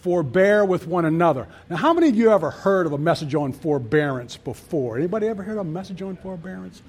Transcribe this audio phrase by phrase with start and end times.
[0.00, 1.48] forbear with one another.
[1.68, 4.96] Now, how many of you ever heard of a message on forbearance before?
[4.96, 6.82] Anybody ever heard of a message on forbearance?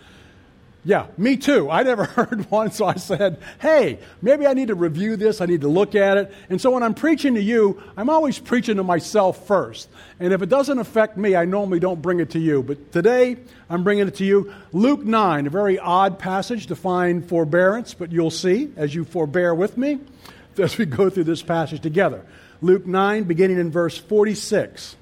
[0.85, 1.69] Yeah, me too.
[1.69, 5.41] I never heard one, so I said, hey, maybe I need to review this.
[5.41, 6.33] I need to look at it.
[6.49, 9.89] And so when I'm preaching to you, I'm always preaching to myself first.
[10.19, 12.63] And if it doesn't affect me, I normally don't bring it to you.
[12.63, 13.37] But today,
[13.69, 14.53] I'm bringing it to you.
[14.71, 19.53] Luke 9, a very odd passage to find forbearance, but you'll see as you forbear
[19.53, 19.99] with me
[20.57, 22.23] as we go through this passage together.
[22.61, 24.95] Luke 9, beginning in verse 46.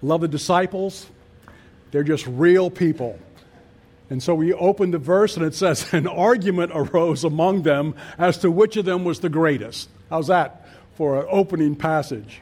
[0.00, 1.06] Love the disciples.
[1.90, 3.18] They're just real people.
[4.10, 8.38] And so we open the verse and it says, An argument arose among them as
[8.38, 9.88] to which of them was the greatest.
[10.08, 12.40] How's that for an opening passage?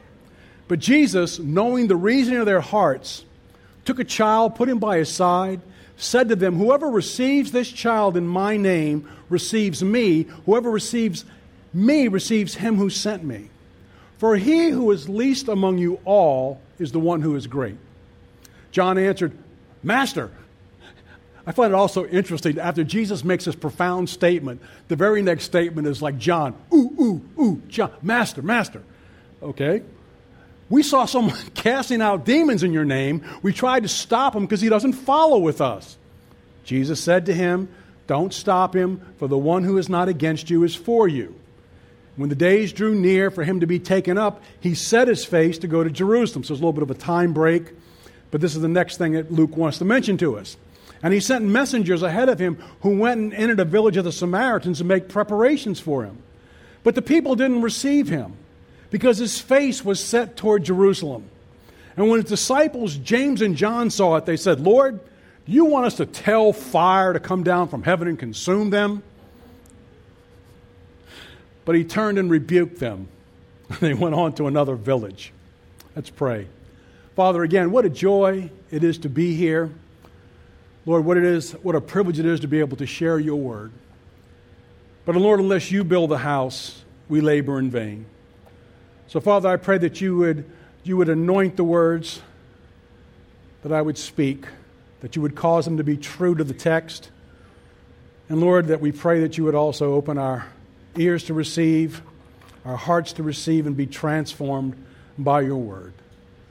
[0.67, 3.25] But Jesus, knowing the reasoning of their hearts,
[3.85, 5.61] took a child, put him by his side,
[5.95, 10.23] said to them, Whoever receives this child in my name receives me.
[10.45, 11.25] Whoever receives
[11.73, 13.49] me receives him who sent me.
[14.17, 17.77] For he who is least among you all is the one who is great.
[18.71, 19.31] John answered,
[19.83, 20.31] Master,
[21.45, 25.87] I find it also interesting after Jesus makes this profound statement, the very next statement
[25.87, 28.83] is like John, ooh, ooh, ooh, John, Master, Master.
[29.41, 29.81] Okay?
[30.69, 33.23] We saw someone casting out demons in your name.
[33.41, 35.97] We tried to stop him because he doesn't follow with us.
[36.65, 37.69] Jesus said to him,
[38.07, 41.33] Don't stop him, for the one who is not against you is for you.
[42.17, 45.59] When the days drew near for him to be taken up, he set his face
[45.59, 46.43] to go to Jerusalem.
[46.43, 47.71] So there's a little bit of a time break,
[48.31, 50.57] but this is the next thing that Luke wants to mention to us.
[51.03, 54.11] And he sent messengers ahead of him who went and entered a village of the
[54.11, 56.17] Samaritans to make preparations for him.
[56.83, 58.33] But the people didn't receive him
[58.89, 61.29] because his face was set toward Jerusalem.
[61.95, 64.99] And when his disciples, James and John, saw it, they said, Lord,
[65.45, 69.03] you want us to tell fire to come down from heaven and consume them?
[71.67, 73.09] But he turned and rebuked them.
[73.81, 75.33] They went on to another village.
[75.97, 76.47] Let's pray.
[77.17, 79.69] Father, again, what a joy it is to be here.
[80.85, 83.35] Lord, what it is, what a privilege it is to be able to share your
[83.35, 83.73] word.
[85.03, 88.05] But Lord, unless you build the house, we labor in vain.
[89.07, 90.49] So, Father, I pray that you would,
[90.85, 92.21] you would anoint the words
[93.63, 94.45] that I would speak,
[95.01, 97.11] that you would cause them to be true to the text.
[98.29, 100.47] And Lord, that we pray that you would also open our
[100.97, 102.01] ears to receive,
[102.65, 104.75] our hearts to receive, and be transformed
[105.17, 105.93] by your word.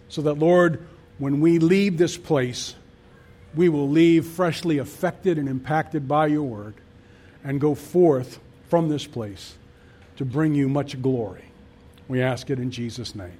[0.08, 0.86] So that, Lord,
[1.18, 2.74] when we leave this place,
[3.54, 6.74] we will leave freshly affected and impacted by your word
[7.42, 9.54] and go forth from this place
[10.16, 11.44] to bring you much glory.
[12.08, 13.38] We ask it in Jesus' name.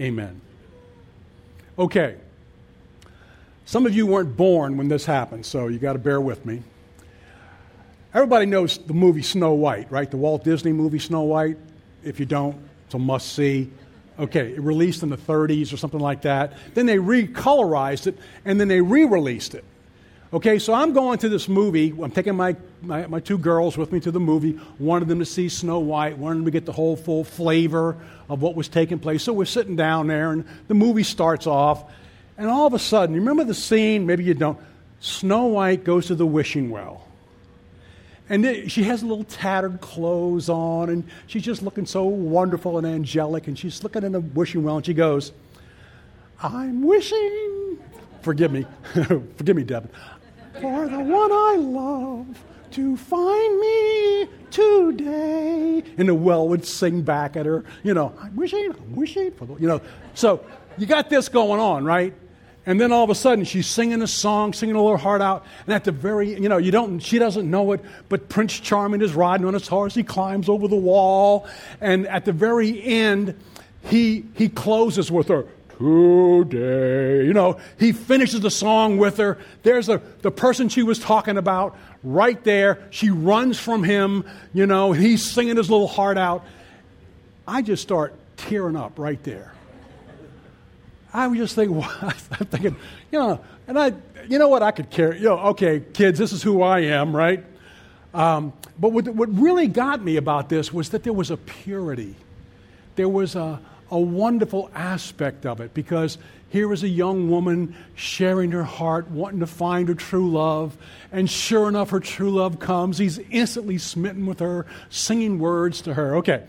[0.00, 0.40] Amen.
[1.78, 2.16] Okay.
[3.64, 6.62] Some of you weren't born when this happened, so you got to bear with me.
[8.14, 10.10] Everybody knows the movie Snow White, right?
[10.10, 11.58] The Walt Disney movie Snow White.
[12.02, 12.56] If you don't,
[12.86, 13.70] it's a must see.
[14.18, 16.54] Okay, it released in the 30s or something like that.
[16.74, 19.64] Then they recolorized it, and then they re released it.
[20.32, 21.94] Okay, so I'm going to this movie.
[22.02, 24.58] I'm taking my, my, my, two girls with me to the movie.
[24.78, 27.96] Wanted them to see Snow White, wanted them to get the whole full flavor
[28.28, 29.22] of what was taking place.
[29.22, 31.84] So we're sitting down there, and the movie starts off,
[32.36, 34.04] and all of a sudden, you remember the scene?
[34.04, 34.58] Maybe you don't.
[35.00, 37.05] Snow White goes to the wishing well.
[38.28, 43.46] And she has little tattered clothes on, and she's just looking so wonderful and angelic.
[43.46, 45.32] And she's looking in a wishing well, and she goes,
[46.42, 47.78] I'm wishing,
[48.22, 48.66] forgive me,
[49.36, 49.90] forgive me, Devin,
[50.60, 55.82] for the one I love to find me today.
[55.96, 59.46] And the well would sing back at her, you know, I'm wishing, I'm wishing for
[59.46, 59.80] the, you know.
[60.14, 60.44] So
[60.76, 62.12] you got this going on, right?
[62.66, 65.46] And then all of a sudden, she's singing a song, singing a little heart out.
[65.66, 69.02] And at the very, you know, you don't, she doesn't know it, but Prince Charming
[69.02, 69.94] is riding on his horse.
[69.94, 71.46] He climbs over the wall.
[71.80, 73.40] And at the very end,
[73.84, 75.46] he, he closes with her,
[75.78, 77.24] today.
[77.24, 79.38] You know, he finishes the song with her.
[79.62, 82.84] There's a, the person she was talking about right there.
[82.90, 86.44] She runs from him, you know, he's singing his little heart out.
[87.46, 89.52] I just start tearing up right there.
[91.16, 92.76] I was just thinking, I'm thinking,
[93.10, 93.94] you know, and I,
[94.28, 95.16] you know what, I could care.
[95.16, 97.42] You know, okay, kids, this is who I am, right?
[98.12, 102.16] Um, but what, what really got me about this was that there was a purity.
[102.96, 103.58] There was a,
[103.90, 106.18] a wonderful aspect of it because
[106.50, 110.76] here was a young woman sharing her heart, wanting to find her true love.
[111.12, 112.98] And sure enough, her true love comes.
[112.98, 116.16] He's instantly smitten with her, singing words to her.
[116.16, 116.44] Okay.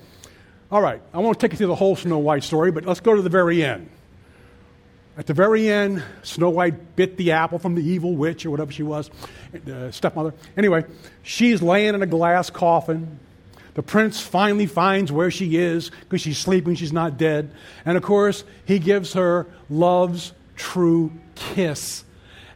[0.70, 1.02] All right.
[1.14, 3.30] I won't take you through the whole Snow White story, but let's go to the
[3.30, 3.92] very end.
[5.18, 8.72] At the very end, Snow White bit the apple from the evil witch or whatever
[8.72, 9.10] she was,
[9.68, 10.36] uh, stepmother.
[10.56, 10.86] Anyway,
[11.24, 13.20] she's laying in a glass coffin.
[13.74, 17.50] The prince finally finds where she is because she's sleeping, she's not dead.
[17.84, 22.04] And of course, he gives her love's true kiss.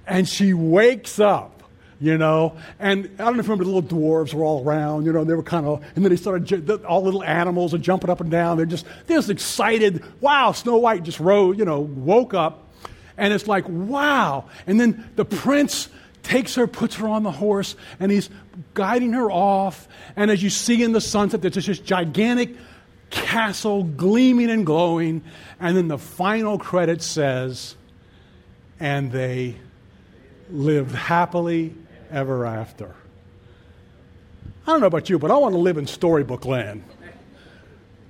[0.06, 1.61] And she wakes up,
[2.02, 2.58] you know.
[2.80, 5.24] And I don't know if you remember the little dwarves were all around, you know,
[5.24, 8.32] they were kind of, and then they started, all little animals are jumping up and
[8.32, 8.58] down.
[8.58, 10.04] They're just, they're just excited.
[10.20, 12.68] Wow, Snow White just rose, you know, woke up.
[13.18, 14.46] And it's like, wow.
[14.66, 15.90] And then the prince
[16.24, 18.30] takes her, puts her on the horse, and he's
[18.74, 19.88] guiding her off.
[20.16, 22.56] And as you see in the sunset, there's just this gigantic
[23.12, 25.24] castle gleaming and glowing.
[25.60, 27.76] And then the final credit says,
[28.80, 29.58] and they
[30.50, 31.76] lived happily
[32.12, 32.94] ever after.
[34.66, 36.84] I don't know about you, but I want to live in storybook land.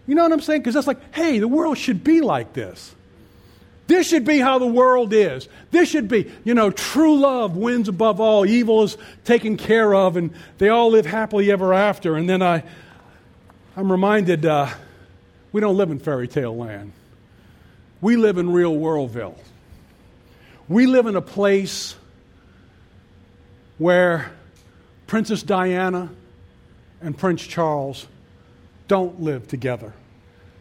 [0.08, 0.62] You know what I'm saying?
[0.62, 2.94] Because that's like, hey, the world should be like this.
[3.88, 5.48] This should be how the world is.
[5.72, 8.46] This should be, you know, true love wins above all.
[8.46, 12.16] Evil is taken care of, and they all live happily ever after.
[12.16, 12.64] And then I,
[13.76, 14.70] I'm reminded uh,
[15.52, 16.94] we don't live in fairy tale land.
[18.00, 19.38] We live in real worldville.
[20.68, 21.96] We live in a place
[23.82, 24.32] where
[25.08, 26.08] Princess Diana
[27.02, 28.06] and Prince Charles
[28.88, 29.92] don't live together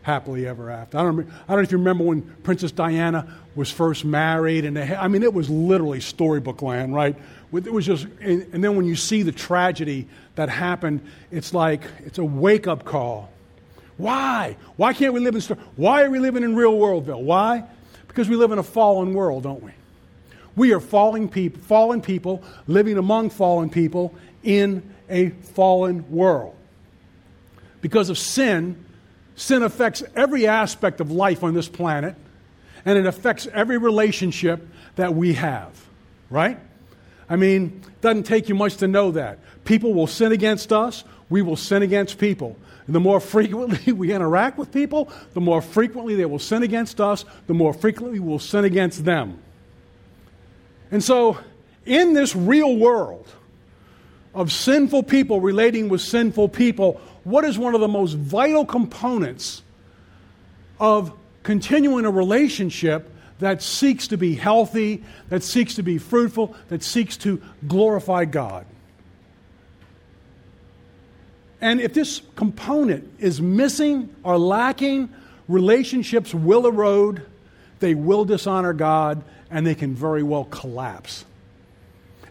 [0.01, 0.97] happily ever after.
[0.97, 4.75] I don't, I don't know if you remember when Princess Diana was first married, and
[4.75, 7.15] they, I mean, it was literally storybook land, right?
[7.53, 11.83] It was just, and, and then when you see the tragedy that happened, it's like
[12.07, 13.31] it's a wake up call.
[13.99, 14.57] Why?
[14.77, 15.43] Why can't we live in?
[15.77, 17.21] Why are we living in real worldville?
[17.21, 17.65] Why?
[18.09, 19.73] Because we live in a fallen world, don't we?
[20.57, 26.57] We are falling fallen people living among fallen people in a fallen world.
[27.81, 28.85] Because of sin,
[29.41, 32.15] Sin affects every aspect of life on this planet,
[32.85, 35.73] and it affects every relationship that we have,
[36.29, 36.59] right?
[37.27, 39.39] I mean, doesn't take you much to know that.
[39.65, 42.55] People will sin against us, we will sin against people.
[42.85, 47.01] And the more frequently we interact with people, the more frequently they will sin against
[47.01, 49.39] us, the more frequently we will sin against them.
[50.91, 51.39] And so,
[51.87, 53.27] in this real world
[54.35, 59.63] of sinful people relating with sinful people, what is one of the most vital components
[60.79, 66.83] of continuing a relationship that seeks to be healthy, that seeks to be fruitful, that
[66.83, 68.67] seeks to glorify God.
[71.61, 75.11] And if this component is missing or lacking,
[75.49, 77.27] relationships will erode,
[77.81, 81.25] they will dishonor God, and they can very well collapse.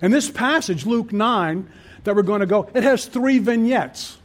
[0.02, 1.70] And this passage, Luke 9,
[2.04, 4.18] that we're going to go, it has three vignettes.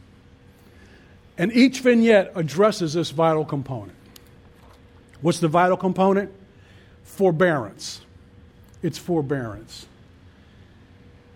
[1.37, 3.97] And each vignette addresses this vital component.
[5.21, 6.31] What's the vital component?
[7.03, 8.01] Forbearance.
[8.81, 9.87] It's forbearance.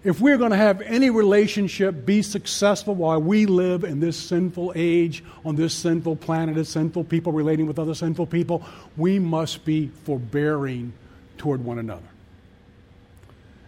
[0.04, 4.72] If we're going to have any relationship be successful while we live in this sinful
[4.76, 8.64] age, on this sinful planet, as sinful people relating with other sinful people,
[8.96, 10.94] we must be forbearing
[11.38, 12.08] toward one another.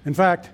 [0.06, 0.50] In fact,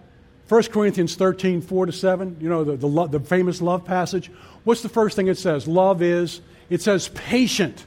[0.49, 4.31] 1 Corinthians 13, 4 to 7, you know, the, the, the famous love passage.
[4.63, 5.67] What's the first thing it says?
[5.67, 7.85] Love is, it says patient.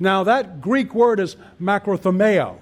[0.00, 2.56] Now, that Greek word is makrothumeo.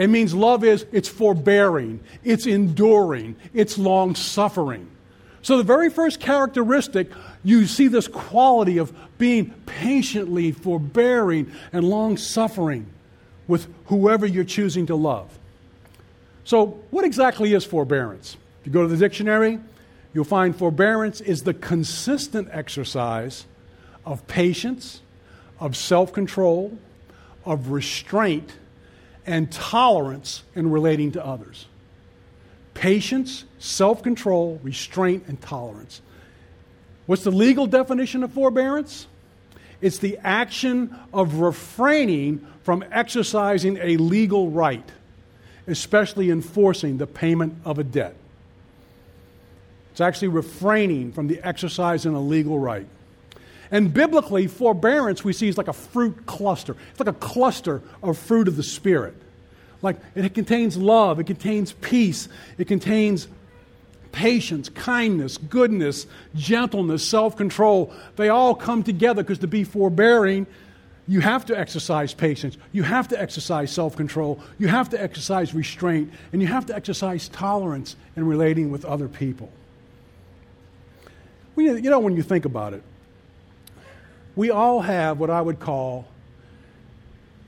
[0.00, 4.90] It means love is, it's forbearing, it's enduring, it's long suffering.
[5.42, 7.10] So, the very first characteristic,
[7.44, 12.86] you see this quality of being patiently forbearing and long suffering
[13.46, 15.38] with whoever you're choosing to love.
[16.44, 18.38] So, what exactly is forbearance?
[18.62, 19.60] If you go to the dictionary,
[20.14, 23.44] you'll find forbearance is the consistent exercise
[24.06, 25.02] of patience,
[25.58, 26.78] of self control,
[27.44, 28.54] of restraint,
[29.26, 31.66] and tolerance in relating to others.
[32.74, 36.00] Patience, self control, restraint, and tolerance.
[37.06, 39.06] What's the legal definition of forbearance?
[39.80, 44.88] It's the action of refraining from exercising a legal right,
[45.66, 48.14] especially enforcing the payment of a debt.
[49.92, 52.86] It's actually refraining from the exercise in a legal right.
[53.70, 56.76] And biblically, forbearance we see is like a fruit cluster.
[56.90, 59.14] It's like a cluster of fruit of the Spirit.
[59.82, 63.28] Like it contains love, it contains peace, it contains
[64.12, 67.92] patience, kindness, goodness, gentleness, self control.
[68.16, 70.46] They all come together because to be forbearing,
[71.08, 75.54] you have to exercise patience, you have to exercise self control, you have to exercise
[75.54, 79.50] restraint, and you have to exercise tolerance in relating with other people.
[81.56, 82.82] You know, when you think about it,
[84.36, 86.06] we all have what I would call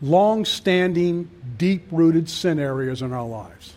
[0.00, 3.74] long standing, deep rooted sin areas in our lives.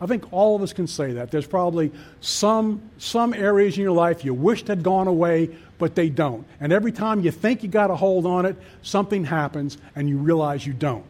[0.00, 1.30] I think all of us can say that.
[1.30, 1.90] There's probably
[2.20, 6.46] some, some areas in your life you wished had gone away, but they don't.
[6.60, 10.18] And every time you think you got a hold on it, something happens and you
[10.18, 11.06] realize you don't.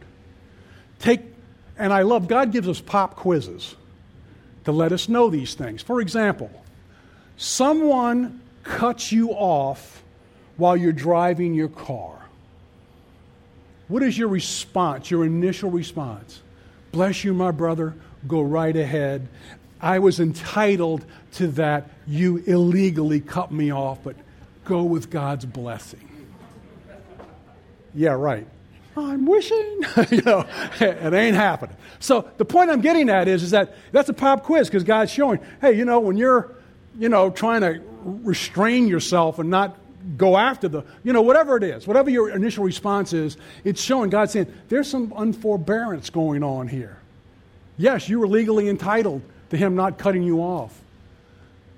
[0.99, 1.21] Take,
[1.77, 3.75] and I love, God gives us pop quizzes
[4.63, 5.81] to let us know these things.
[5.81, 6.49] For example,
[7.35, 10.01] someone cuts you off
[10.57, 12.17] while you're driving your car.
[13.87, 16.41] What is your response, your initial response?
[16.91, 17.95] Bless you, my brother.
[18.27, 19.27] Go right ahead.
[19.79, 21.89] I was entitled to that.
[22.07, 24.15] You illegally cut me off, but
[24.65, 26.07] go with God's blessing.
[27.93, 28.47] Yeah, right.
[28.95, 29.57] I'm wishing.
[30.11, 30.45] you know,
[30.79, 31.75] it ain't happening.
[31.99, 35.11] So the point I'm getting at is, is that that's a pop quiz because God's
[35.11, 36.55] showing, hey, you know, when you're,
[36.97, 39.77] you know, trying to restrain yourself and not
[40.15, 44.09] go after the, you know, whatever it is, whatever your initial response is, it's showing
[44.09, 46.97] God saying, there's some unforbearance going on here.
[47.77, 50.79] Yes, you were legally entitled to Him not cutting you off.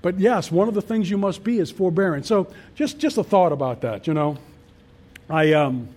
[0.02, 2.28] But yes, one of the things you must be is forbearance.
[2.28, 4.38] So just, just a thought about that, you know.
[5.30, 5.90] I, um,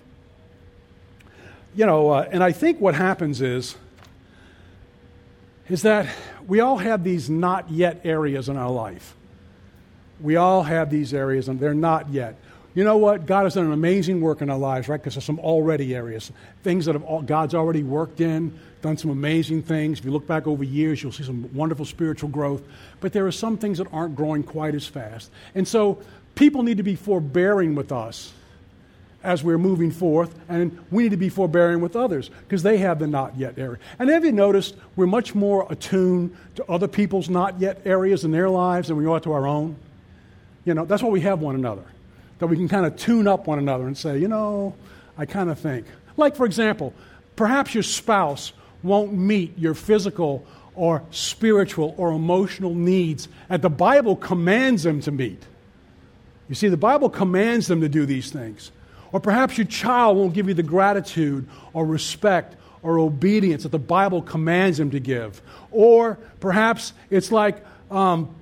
[1.75, 3.77] you know, uh, and I think what happens is,
[5.69, 6.13] is that
[6.47, 9.15] we all have these not yet areas in our life.
[10.23, 12.37] We all have these areas, and they're not yet.
[12.75, 13.27] You know what?
[13.27, 14.99] God has done an amazing work in our lives, right?
[14.99, 19.63] Because there's some already areas, things that all, God's already worked in, done some amazing
[19.63, 19.99] things.
[19.99, 22.63] If you look back over years, you'll see some wonderful spiritual growth.
[23.01, 25.31] But there are some things that aren't growing quite as fast.
[25.55, 25.99] And so
[26.35, 28.33] people need to be forbearing with us
[29.23, 32.99] as we're moving forth, and we need to be forbearing with others because they have
[32.99, 33.79] the not yet area.
[33.99, 38.33] And have you noticed we're much more attuned to other people's not yet areas in
[38.33, 39.77] their lives than we are to our own?
[40.65, 41.85] You know, that's why we have one another.
[42.39, 44.75] That we can kind of tune up one another and say, you know,
[45.17, 45.87] I kind of think.
[46.17, 46.93] Like, for example,
[47.37, 48.53] perhaps your spouse
[48.83, 55.13] won't meet your physical or spiritual or emotional needs that the Bible commands them to
[55.13, 55.43] meet.
[56.49, 58.73] You see, the Bible commands them to do these things.
[59.13, 63.79] Or perhaps your child won't give you the gratitude or respect or obedience that the
[63.79, 65.41] Bible commands them to give.
[65.71, 68.35] Or perhaps it's like um,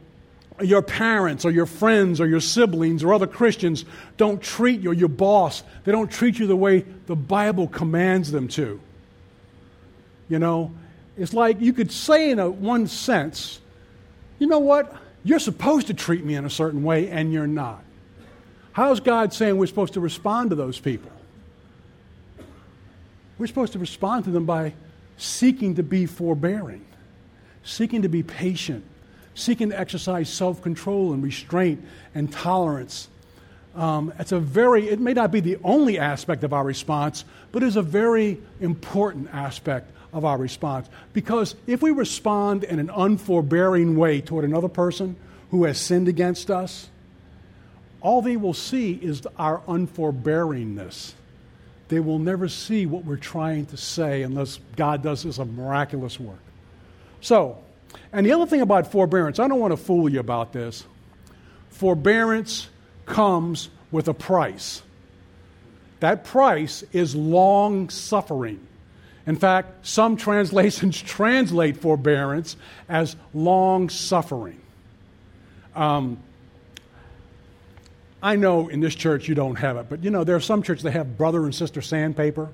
[0.62, 3.84] your parents or your friends or your siblings or other Christians
[4.16, 8.30] don't treat you, or your boss, they don't treat you the way the Bible commands
[8.30, 8.80] them to.
[10.28, 10.72] You know,
[11.16, 13.60] it's like you could say in a one sense,
[14.38, 14.94] you know what?
[15.22, 17.84] You're supposed to treat me in a certain way, and you're not.
[18.72, 21.10] How's God saying we're supposed to respond to those people?
[23.36, 24.74] We're supposed to respond to them by
[25.18, 26.84] seeking to be forbearing,
[27.62, 28.84] seeking to be patient,
[29.34, 31.84] seeking to exercise self control and restraint
[32.14, 33.08] and tolerance.
[33.74, 37.62] Um, it's a very, it may not be the only aspect of our response, but
[37.62, 40.88] is a very important aspect of our response.
[41.12, 45.16] Because if we respond in an unforbearing way toward another person
[45.50, 46.88] who has sinned against us,
[48.00, 51.12] all they will see is our unforbearingness.
[51.88, 56.18] They will never see what we're trying to say unless God does this a miraculous
[56.18, 56.38] work.
[57.20, 57.58] So,
[58.12, 60.84] and the other thing about forbearance, I don't want to fool you about this.
[61.70, 62.68] Forbearance
[63.06, 64.82] comes with a price.
[66.00, 68.66] That price is long suffering.
[69.26, 72.56] In fact, some translations translate forbearance
[72.88, 74.60] as long suffering.
[75.74, 76.18] Um,
[78.22, 80.62] I know in this church you don't have it, but you know, there are some
[80.62, 82.48] churches that have brother and sister sandpaper.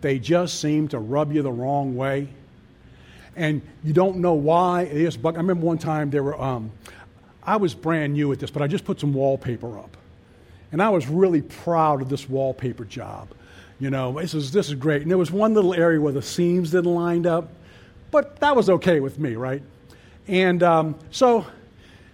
[0.00, 2.28] They just seem to rub you the wrong way
[3.36, 5.16] and you don't know why it is.
[5.16, 6.70] But I remember one time there were, um,
[7.42, 9.96] I was brand new at this, but I just put some wallpaper up.
[10.70, 13.28] And I was really proud of this wallpaper job.
[13.78, 15.02] You know, this is, this is great.
[15.02, 17.50] And there was one little area where the seams didn't line up,
[18.10, 19.62] but that was okay with me, right?
[20.28, 21.46] And um, so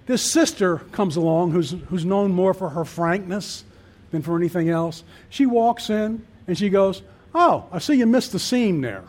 [0.07, 3.65] this sister comes along who's, who's known more for her frankness
[4.11, 5.05] than for anything else.
[5.29, 7.03] She walks in and she goes,
[7.35, 9.05] Oh, I see you missed the seam there.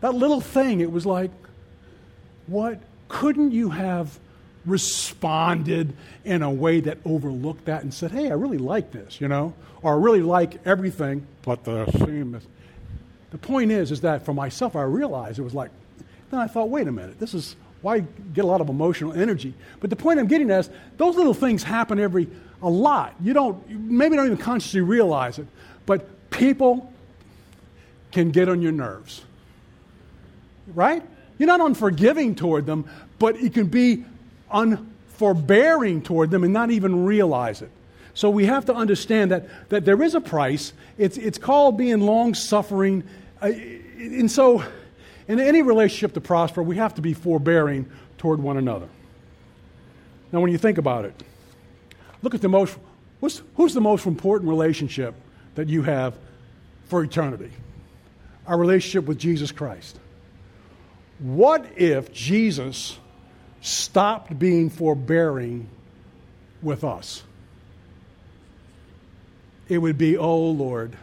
[0.00, 1.30] That little thing, it was like,
[2.46, 2.80] what?
[3.08, 4.18] Couldn't you have
[4.66, 9.28] responded in a way that overlooked that and said, hey, I really like this, you
[9.28, 9.54] know?
[9.82, 12.40] Or I really like everything, but the same.
[13.30, 15.70] The point is, is that for myself, I realized it was like,
[16.30, 19.54] then I thought, wait a minute, this is why get a lot of emotional energy.
[19.80, 22.28] But the point I'm getting at is those little things happen every
[22.60, 23.14] a lot.
[23.22, 25.46] You don't maybe don't even consciously realize it,
[25.86, 26.92] but people
[28.10, 29.22] can get on your nerves
[30.74, 31.02] right?
[31.38, 34.04] You're not unforgiving toward them, but you can be
[34.50, 37.70] unforbearing toward them and not even realize it.
[38.14, 40.72] So we have to understand that, that there is a price.
[40.96, 43.04] It's, it's called being long suffering.
[43.40, 43.52] Uh,
[43.98, 44.64] and so
[45.28, 48.88] in any relationship to prosper, we have to be forbearing toward one another.
[50.32, 51.14] Now, when you think about it,
[52.22, 52.76] look at the most,
[53.20, 55.14] who's the most important relationship
[55.54, 56.14] that you have
[56.86, 57.52] for eternity?
[58.46, 59.98] Our relationship with Jesus Christ.
[61.18, 62.98] What if Jesus
[63.60, 65.68] stopped being forbearing
[66.62, 67.22] with us?
[69.68, 70.96] It would be, oh Lord,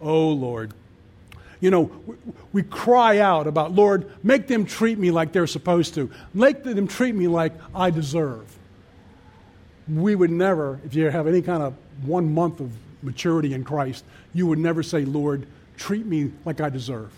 [0.00, 0.72] oh Lord.
[1.60, 1.90] You know,
[2.52, 6.86] we, cry out about, Lord, make them treat me like they're supposed to, make them
[6.86, 8.46] treat me like I deserve.
[9.88, 11.74] We would never, if you have any kind of
[12.04, 12.70] one month of
[13.02, 17.12] maturity in Christ, you would never say, Lord, treat me like I deserve.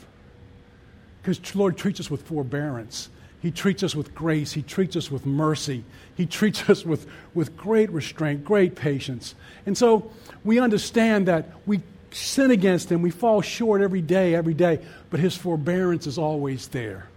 [1.23, 3.09] Because Lord treats us with forbearance.
[3.43, 4.53] He treats us with grace.
[4.53, 5.85] He treats us with mercy.
[6.15, 9.35] He treats us with, with great restraint, great patience.
[9.67, 10.11] And so
[10.45, 13.03] we understand that we sin against Him.
[13.03, 17.09] We fall short every day, every day, but His forbearance is always there.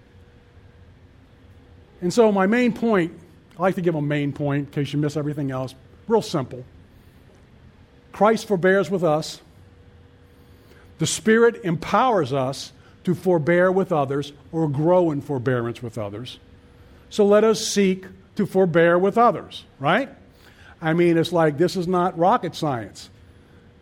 [2.02, 3.14] And so, my main point
[3.58, 5.76] I like to give a main point in case you miss everything else.
[6.08, 6.64] Real simple.
[8.12, 9.42] Christ forbears with us.
[11.00, 12.72] The Spirit empowers us
[13.04, 16.40] to forbear with others or grow in forbearance with others.
[17.10, 18.06] So let us seek
[18.36, 20.10] to forbear with others, right?
[20.82, 23.10] I mean, it's like this is not rocket science.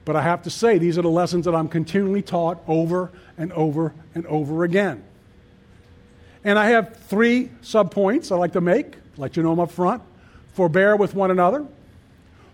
[0.04, 3.52] But I have to say, these are the lessons that I'm continually taught over and
[3.54, 5.04] over and over again.
[6.44, 10.02] And I have three subpoints I like to make, let you know them up front.
[10.54, 11.66] Forbear with one another,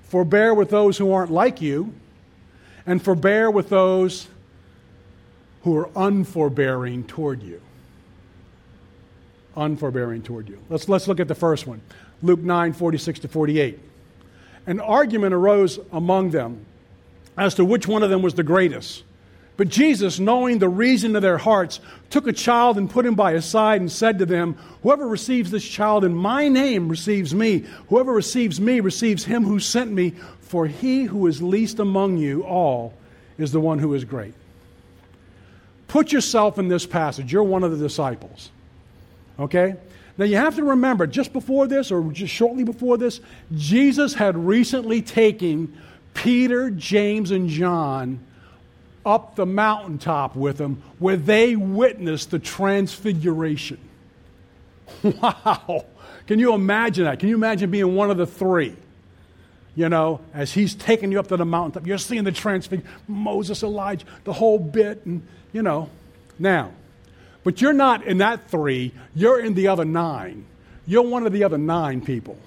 [0.03, 1.93] forbear with those who aren't like you,
[2.85, 4.27] and forbear with those
[5.67, 7.59] who are unforbearing toward you.
[9.57, 10.57] Unforbearing toward you.
[10.69, 11.81] Let's, let's look at the first one
[12.21, 13.77] Luke 9 46 to 48.
[14.65, 16.65] An argument arose among them
[17.37, 19.03] as to which one of them was the greatest.
[19.57, 21.81] But Jesus, knowing the reason of their hearts,
[22.11, 25.51] took a child and put him by his side and said to them, Whoever receives
[25.51, 27.65] this child in my name receives me.
[27.89, 30.11] Whoever receives me receives him who sent me.
[30.39, 32.93] For he who is least among you all
[33.37, 34.33] is the one who is great.
[35.87, 37.31] Put yourself in this passage.
[37.31, 38.51] You're one of the disciples.
[39.39, 39.75] Okay?
[40.17, 43.21] Now you have to remember, just before this, or just shortly before this,
[43.55, 45.79] Jesus had recently taken
[46.13, 48.19] Peter, James, and John
[49.05, 53.79] up the mountaintop with them where they witnessed the transfiguration.
[55.03, 55.85] Wow.
[56.27, 57.19] Can you imagine that?
[57.19, 58.75] Can you imagine being one of the three?
[59.77, 63.61] You know, as he's taking you up to the mountaintop, you're seeing the transfiguration, Moses,
[63.61, 65.21] Elijah, the whole bit, and,
[65.53, 65.91] you know.
[66.39, 66.71] Now,
[67.43, 70.47] but you're not in that three, you're in the other nine.
[70.87, 72.39] You're one of the other nine people.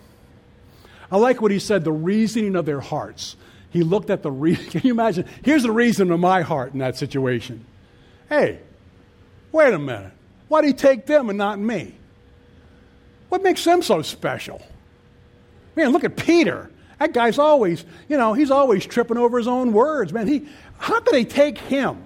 [1.09, 3.37] I like what he said the reasoning of their hearts.
[3.71, 4.65] He looked at the reason.
[4.71, 5.25] Can you imagine?
[5.45, 7.65] Here's the reason of my heart in that situation.
[8.29, 8.59] Hey,
[9.53, 10.13] wait a minute.
[10.49, 11.95] Why did he take them and not me?
[13.29, 14.61] What makes them so special?
[15.77, 16.71] Man, look at Peter.
[17.01, 20.27] That guy's always, you know, he's always tripping over his own words, man.
[20.27, 22.05] He, how could they take him?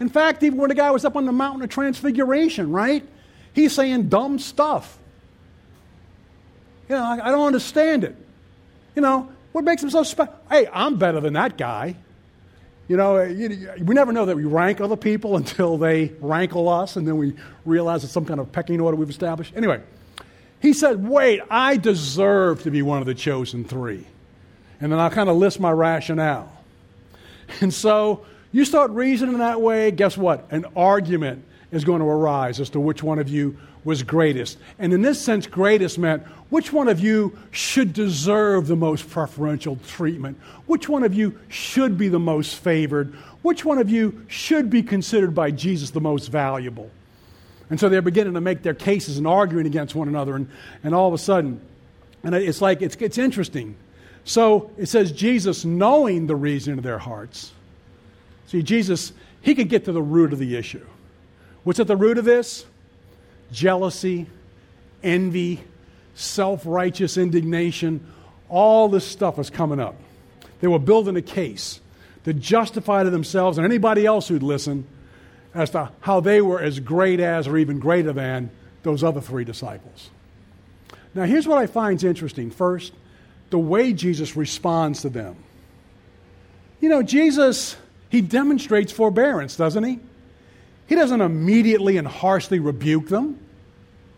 [0.00, 3.06] In fact, even when the guy was up on the mountain of transfiguration, right?
[3.52, 4.98] He's saying dumb stuff.
[6.88, 8.16] You know, I, I don't understand it.
[8.96, 10.34] You know, what makes him so special?
[10.50, 11.94] Hey, I'm better than that guy.
[12.88, 16.70] You know, uh, you, we never know that we rank other people until they rankle
[16.70, 17.34] us, and then we
[17.66, 19.52] realize it's some kind of pecking order we've established.
[19.54, 19.82] Anyway,
[20.62, 24.06] he said, Wait, I deserve to be one of the chosen three.
[24.82, 26.50] And then I'll kind of list my rationale.
[27.60, 30.44] And so you start reasoning that way, guess what?
[30.50, 34.58] An argument is going to arise as to which one of you was greatest.
[34.78, 39.78] And in this sense, greatest meant which one of you should deserve the most preferential
[39.86, 40.38] treatment?
[40.66, 43.14] Which one of you should be the most favored?
[43.42, 46.90] Which one of you should be considered by Jesus the most valuable?
[47.70, 50.34] And so they're beginning to make their cases and arguing against one another.
[50.34, 50.50] And,
[50.82, 51.60] and all of a sudden,
[52.24, 53.76] and it's like, it's, it's interesting.
[54.24, 57.52] So it says, Jesus, knowing the reason of their hearts.
[58.46, 60.86] See, Jesus, he could get to the root of the issue.
[61.64, 62.64] What's at the root of this?
[63.52, 64.26] jealousy,
[65.02, 65.62] envy,
[66.14, 68.04] self righteous indignation.
[68.48, 69.94] All this stuff was coming up.
[70.60, 71.80] They were building a case
[72.24, 74.86] to justify to themselves and anybody else who'd listen
[75.54, 78.50] as to how they were as great as or even greater than
[78.82, 80.10] those other three disciples.
[81.14, 82.50] Now, here's what I find interesting.
[82.50, 82.92] First,
[83.52, 85.36] the way Jesus responds to them.
[86.80, 87.76] You know, Jesus,
[88.08, 90.00] he demonstrates forbearance, doesn't he?
[90.88, 93.38] He doesn't immediately and harshly rebuke them.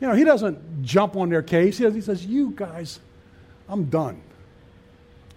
[0.01, 1.79] You know, he doesn't jump on their case.
[1.79, 3.01] He, says, You guys,
[3.69, 4.23] I'm done.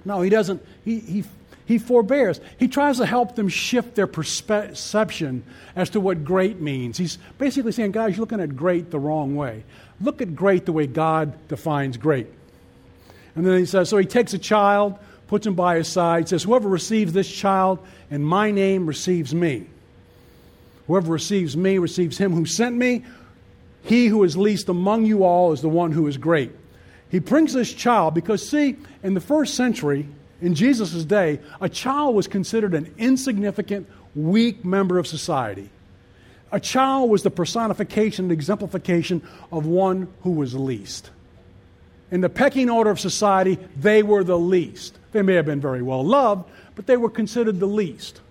[0.05, 0.65] No, he doesn't.
[0.86, 1.23] He, he,
[1.65, 2.39] He forbears.
[2.57, 5.43] He tries to help them shift their perception
[5.75, 6.97] as to what great means.
[6.97, 9.65] He's basically saying, guys, you're looking at great the wrong way.
[9.99, 12.27] Look at great the way God defines great.
[13.38, 14.97] And then he says, so he takes a child,
[15.28, 17.78] puts him by his side, says, Whoever receives this child
[18.10, 19.67] in my name receives me.
[20.88, 23.06] Whoever receives me receives him who sent me.
[23.84, 26.52] He who is least among you all is the one who is great.
[27.10, 30.08] He brings this child because, see, in the first century,
[30.41, 35.69] in Jesus' day, a child was considered an insignificant, weak member of society.
[36.52, 39.21] A child was the personification and exemplification
[39.52, 41.12] of one who was least.
[42.12, 44.98] In the pecking order of society, they were the least.
[45.12, 48.22] They may have been very well loved, but they were considered the least.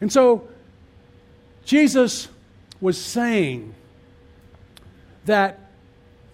[0.00, 0.48] And so,
[1.64, 2.28] Jesus
[2.80, 3.74] was saying
[5.24, 5.58] that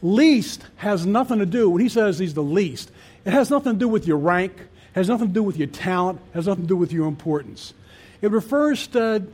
[0.03, 2.91] least has nothing to do, when he says he's the least,
[3.25, 4.53] it has nothing to do with your rank,
[4.95, 7.75] has nothing to do with your talent, has nothing to do with your importance.
[8.23, 9.27] It refers to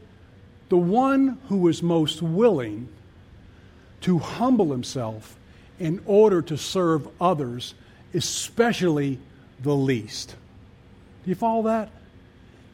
[0.68, 2.88] the one who is most willing
[4.02, 5.36] to humble himself
[5.78, 7.74] in order to serve others,
[8.14, 9.18] especially
[9.62, 10.34] the least.
[11.24, 11.90] Do you follow that?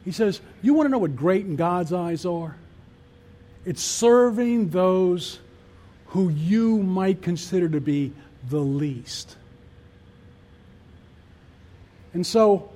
[0.05, 2.55] He says, You want to know what great in God's eyes are?
[3.65, 5.39] It's serving those
[6.07, 8.13] who you might consider to be
[8.49, 9.35] the least.
[12.13, 12.71] And so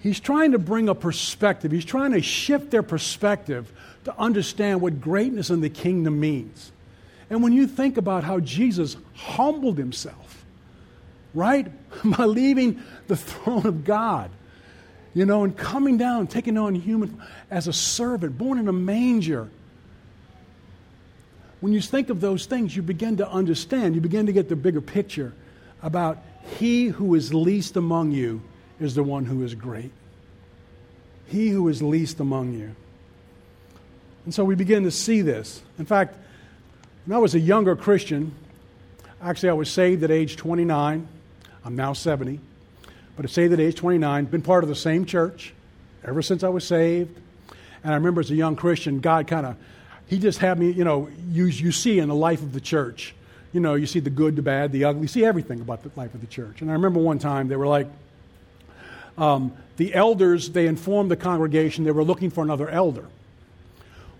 [0.00, 3.72] he's trying to bring a perspective, he's trying to shift their perspective
[4.04, 6.72] to understand what greatness in the kingdom means.
[7.34, 10.44] And when you think about how Jesus humbled himself,
[11.34, 11.66] right?
[12.04, 14.30] By leaving the throne of God,
[15.14, 17.20] you know, and coming down, taking on human
[17.50, 19.50] as a servant, born in a manger.
[21.58, 24.54] When you think of those things, you begin to understand, you begin to get the
[24.54, 25.32] bigger picture
[25.82, 26.22] about
[26.60, 28.42] he who is least among you
[28.78, 29.90] is the one who is great.
[31.26, 32.76] He who is least among you.
[34.24, 35.60] And so we begin to see this.
[35.80, 36.18] In fact,
[37.04, 38.34] when I was a younger Christian,
[39.20, 41.06] actually, I was saved at age 29.
[41.64, 42.40] I'm now 70.
[43.16, 45.52] But I saved at age 29, been part of the same church
[46.02, 47.16] ever since I was saved.
[47.82, 49.56] And I remember as a young Christian, God kind of,
[50.06, 53.14] He just had me, you know, you, you see in the life of the church,
[53.52, 55.90] you know, you see the good, the bad, the ugly, you see everything about the
[55.96, 56.60] life of the church.
[56.60, 57.86] And I remember one time they were like,
[59.16, 63.04] um, the elders, they informed the congregation they were looking for another elder.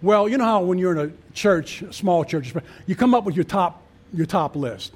[0.02, 2.52] Well, you know how when you're in a church, a small church,
[2.86, 4.92] you come up with your top, your top list.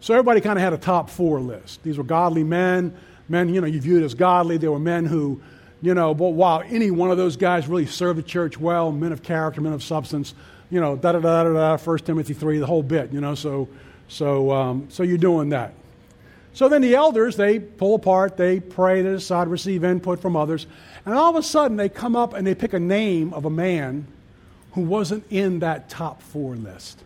[0.00, 1.82] So everybody kind of had a top four list.
[1.84, 2.96] These were godly men,
[3.28, 4.56] men, you know, you viewed as godly.
[4.56, 5.40] They were men who,
[5.80, 9.12] you know, but wow, any one of those guys really served the church well, men
[9.12, 10.34] of character, men of substance,
[10.70, 13.34] you know, da da da da da, 1 Timothy 3, the whole bit, you know,
[13.34, 13.68] so,
[14.08, 15.74] so, um, so you're doing that.
[16.54, 20.66] So then the elders, they pull apart, they pray, they decide receive input from others,
[21.06, 23.50] and all of a sudden they come up and they pick a name of a
[23.50, 24.06] man
[24.72, 27.02] who wasn't in that top four list.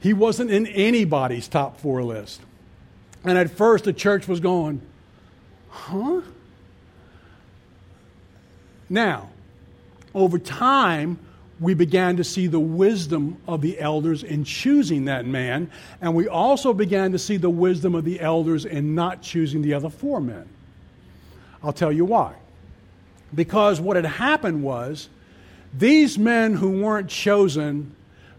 [0.00, 2.40] He wasn't in anybody's top four list.
[3.24, 4.80] And at first the church was going,
[5.68, 6.22] huh?
[8.88, 9.28] Now,
[10.14, 11.18] over time,
[11.60, 16.26] we began to see the wisdom of the elders in choosing that man, and we
[16.26, 20.20] also began to see the wisdom of the elders in not choosing the other four
[20.20, 20.48] men.
[21.62, 22.34] I'll tell you why.
[23.34, 25.10] Because what had happened was
[25.72, 27.94] these men who weren't chosen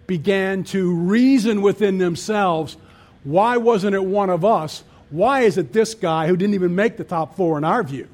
[0.08, 2.78] began to reason within themselves
[3.24, 4.84] why wasn't it one of us?
[5.12, 8.08] Why is it this guy who didn't even make the top four in our view?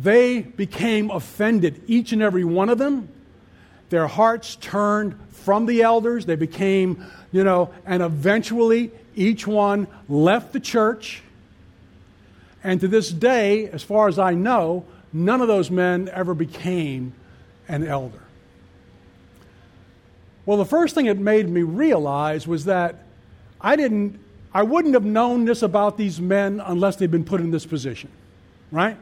[0.00, 3.08] They became offended, each and every one of them
[3.92, 6.24] their hearts turned from the elders.
[6.24, 11.22] They became, you know, and eventually each one left the church.
[12.64, 17.12] And to this day, as far as I know, none of those men ever became
[17.72, 18.22] an elder.
[20.46, 23.04] Well, the first thing it made me realize was that
[23.60, 24.20] I didn't
[24.54, 28.10] I wouldn't have known this about these men unless they'd been put in this position.
[28.70, 28.98] Right?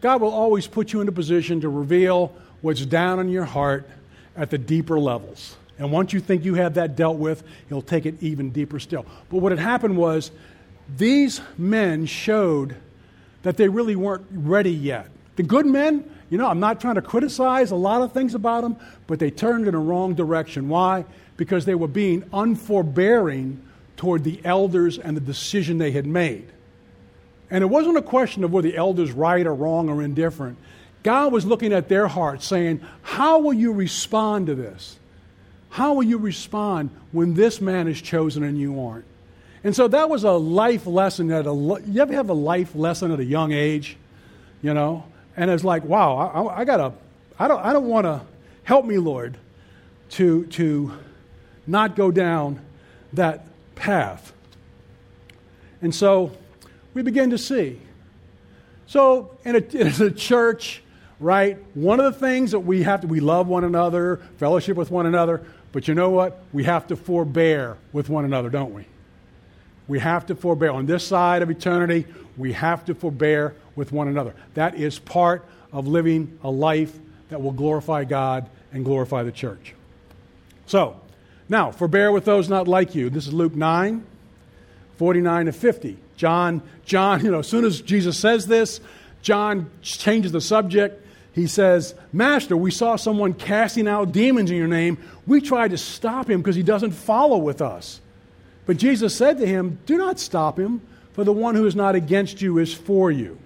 [0.00, 3.88] God will always put you in a position to reveal what's down in your heart
[4.36, 5.56] at the deeper levels.
[5.78, 9.04] And once you think you have that dealt with, he'll take it even deeper still.
[9.28, 10.30] But what had happened was
[10.96, 12.76] these men showed
[13.42, 15.08] that they really weren't ready yet.
[15.36, 18.62] The good men, you know, I'm not trying to criticize a lot of things about
[18.62, 20.68] them, but they turned in the wrong direction.
[20.68, 21.04] Why?
[21.36, 23.60] Because they were being unforbearing
[23.96, 26.48] toward the elders and the decision they had made.
[27.50, 30.56] And it wasn't a question of were the elders right or wrong or indifferent.
[31.02, 34.98] God was looking at their hearts saying, How will you respond to this?
[35.70, 39.04] How will you respond when this man is chosen and you aren't?
[39.64, 41.52] And so that was a life lesson at a
[41.86, 43.96] you ever have a life lesson at a young age?
[44.62, 45.04] you know?
[45.36, 46.92] And it's like, wow, I, I gotta,
[47.38, 48.22] I don't, I don't want to
[48.64, 49.36] help me, Lord,
[50.10, 50.92] to, to
[51.66, 52.60] not go down
[53.12, 54.32] that path.
[55.82, 56.32] And so
[56.94, 57.80] we begin to see.
[58.86, 60.82] So in a, in a church,
[61.18, 64.90] right, one of the things that we have to, we love one another, fellowship with
[64.90, 66.42] one another, but you know what?
[66.52, 68.86] We have to forbear with one another, don't we?
[69.86, 70.70] We have to forbear.
[70.70, 74.34] On this side of eternity, we have to forbear with one another.
[74.54, 76.96] That is part of living a life
[77.28, 79.74] that will glorify God and glorify the church.
[80.66, 81.00] So,
[81.48, 83.10] now, forbear with those not like you.
[83.10, 84.04] This is Luke 9,
[84.98, 85.98] 49 to 50.
[86.16, 88.80] John, John, you know, as soon as Jesus says this,
[89.22, 91.06] John changes the subject.
[91.32, 94.98] He says, Master, we saw someone casting out demons in your name.
[95.26, 98.00] We tried to stop him because he doesn't follow with us.
[98.66, 100.80] But Jesus said to him, Do not stop him,
[101.12, 103.38] for the one who is not against you is for you.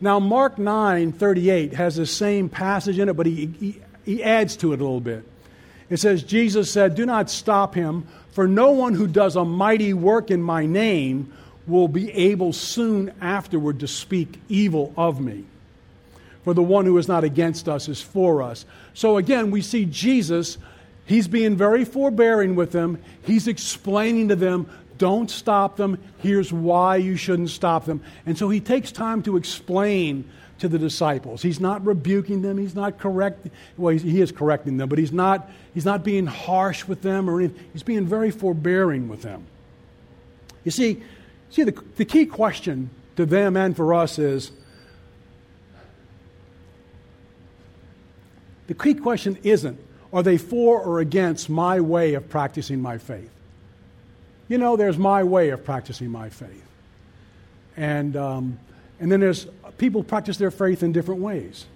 [0.00, 4.56] Now, Mark 9 38 has the same passage in it, but he, he, he adds
[4.58, 5.24] to it a little bit.
[5.90, 9.92] It says, Jesus said, Do not stop him, for no one who does a mighty
[9.92, 11.32] work in my name
[11.66, 15.44] will be able soon afterward to speak evil of me.
[16.44, 18.66] For the one who is not against us is for us.
[18.92, 20.58] So again, we see Jesus,
[21.06, 23.02] he's being very forbearing with them.
[23.22, 25.98] He's explaining to them, don't stop them.
[26.18, 28.02] Here's why you shouldn't stop them.
[28.26, 30.28] And so he takes time to explain
[30.58, 31.42] to the disciples.
[31.42, 32.58] He's not rebuking them.
[32.58, 33.50] He's not correcting.
[33.76, 37.40] Well, he is correcting them, but he's not, he's not being harsh with them or
[37.40, 37.64] anything.
[37.72, 39.46] He's being very forbearing with them.
[40.62, 41.02] You see,
[41.54, 44.50] See, the, the key question to them and for us is
[48.66, 49.78] the key question isn't
[50.12, 53.30] are they for or against my way of practicing my faith?
[54.48, 56.64] You know, there's my way of practicing my faith.
[57.76, 58.58] And, um,
[59.00, 59.46] and then there's
[59.78, 61.66] people practice their faith in different ways.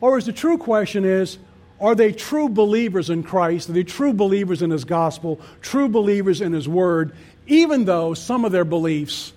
[0.00, 1.38] Or is the true question is,
[1.80, 3.68] are they true believers in Christ?
[3.68, 7.14] Are they true believers in His gospel, true believers in His word,
[7.46, 9.32] even though some of their beliefs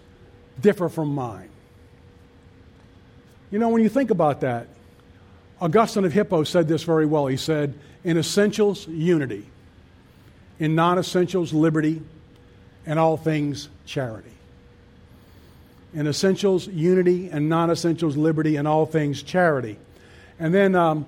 [0.62, 1.50] differ from mine.
[3.52, 4.68] You know, when you think about that,
[5.62, 7.28] Augustine of Hippo said this very well.
[7.28, 9.48] He said, In essentials, unity.
[10.60, 12.02] In non essentials, liberty.
[12.86, 14.32] and all things, charity.
[15.94, 17.30] In essentials, unity.
[17.30, 18.56] and non essentials, liberty.
[18.56, 19.78] and all things, charity.
[20.40, 21.06] And then, um,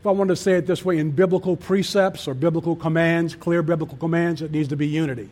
[0.00, 3.62] if I wanted to say it this way, in biblical precepts or biblical commands, clear
[3.62, 5.28] biblical commands, it needs to be unity.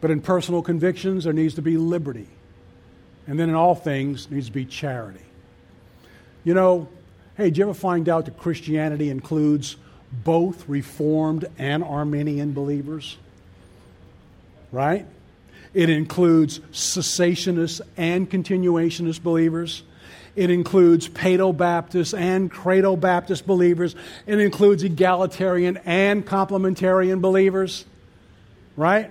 [0.00, 2.28] But in personal convictions, there needs to be liberty.
[3.26, 5.20] And then in all things, needs to be charity.
[6.44, 6.88] You know,
[7.36, 9.76] hey, did you ever find out that Christianity includes
[10.12, 13.16] both Reformed and Arminian believers?
[14.72, 15.06] Right?
[15.74, 19.82] It includes cessationist and continuationist believers.
[20.34, 23.94] It includes Paedo Baptist and Credo Baptist believers.
[24.26, 27.84] It includes egalitarian and complementarian believers.
[28.76, 29.10] Right?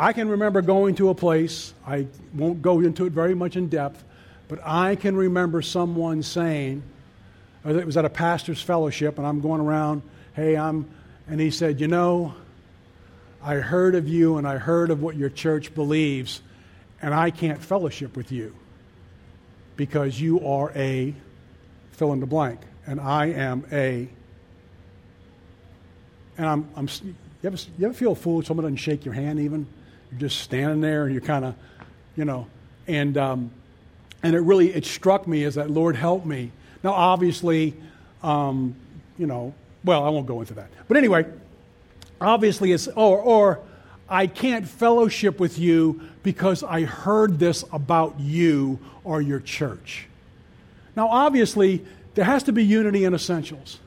[0.00, 3.68] I can remember going to a place, I won't go into it very much in
[3.68, 4.02] depth,
[4.48, 6.82] but I can remember someone saying,
[7.64, 10.02] it was at a pastor's fellowship, and I'm going around,
[10.34, 10.88] hey, I'm,
[11.28, 12.34] and he said, you know,
[13.42, 16.42] I heard of you and I heard of what your church believes,
[17.00, 18.54] and I can't fellowship with you
[19.76, 21.14] because you are a
[21.92, 24.08] fill in the blank, and I am a,
[26.36, 29.40] and I'm, I'm you, ever, you ever feel a fool someone doesn't shake your hand
[29.40, 29.66] even?
[30.10, 31.54] You're just standing there and you're kind of,
[32.16, 32.46] you know,
[32.86, 33.50] and, um,
[34.22, 36.52] and it really, it struck me as that, Lord, help me.
[36.82, 37.74] Now, obviously,
[38.22, 38.74] um,
[39.18, 40.70] you know, well, I won't go into that.
[40.88, 41.26] But anyway,
[42.20, 43.60] obviously it's, or, or
[44.08, 50.06] I can't fellowship with you because I heard this about you or your church.
[50.96, 53.78] Now, obviously, there has to be unity in essentials.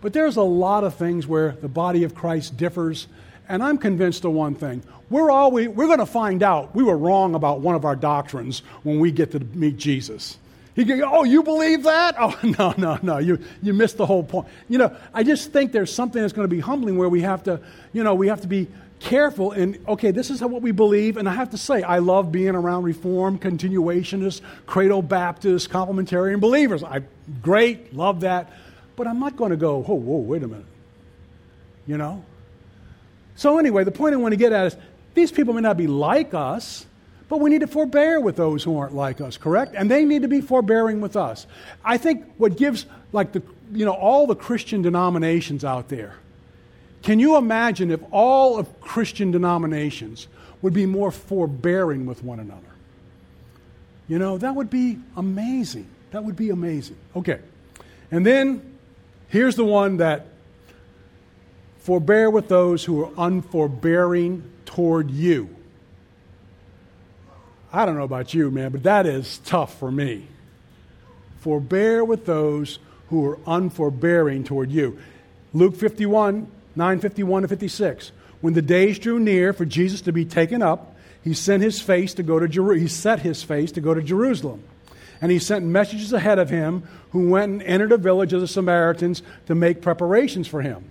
[0.00, 3.08] But there's a lot of things where the body of Christ differs
[3.48, 4.82] and I'm convinced of one thing.
[5.10, 8.62] We're, always, we're going to find out we were wrong about one of our doctrines
[8.82, 10.36] when we get to meet Jesus.
[10.78, 12.14] He go, oh, you believe that?
[12.20, 13.18] Oh, no, no, no.
[13.18, 14.46] You, you missed the whole point.
[14.68, 17.42] You know, I just think there's something that's going to be humbling where we have
[17.44, 17.60] to,
[17.92, 18.68] you know, we have to be
[19.00, 21.16] careful and, okay, this is what we believe.
[21.16, 26.84] And I have to say, I love being around Reformed, Continuationists, Credo Baptists, Complementarian believers.
[26.84, 27.02] I
[27.42, 28.52] Great, love that.
[28.94, 30.64] But I'm not going to go, oh, whoa, wait a minute.
[31.88, 32.24] You know?
[33.34, 34.76] So, anyway, the point I want to get at is
[35.14, 36.86] these people may not be like us,
[37.28, 39.74] but we need to forbear with those who aren't like us, correct?
[39.76, 41.46] And they need to be forbearing with us.
[41.84, 46.14] I think what gives, like, the, you know, all the Christian denominations out there,
[47.02, 50.26] can you imagine if all of Christian denominations
[50.62, 52.62] would be more forbearing with one another.
[54.08, 55.86] You know, that would be amazing.
[56.10, 56.96] That would be amazing.
[57.14, 57.38] Okay.
[58.10, 58.78] And then
[59.28, 60.26] here's the one that
[61.80, 65.54] forbear with those who are unforbearing toward you.
[67.72, 70.26] I don't know about you, man, but that is tough for me.
[71.40, 72.78] Forbear with those
[73.10, 74.98] who are unforbearing toward you.
[75.52, 78.12] Luke 51, 951 to 56.
[78.40, 82.14] When the days drew near for Jesus to be taken up, he sent his face
[82.14, 84.62] to go to Jer- he set his face to go to Jerusalem.
[85.20, 88.46] And he sent messages ahead of him who went and entered a village of the
[88.46, 90.84] Samaritans to make preparations for him.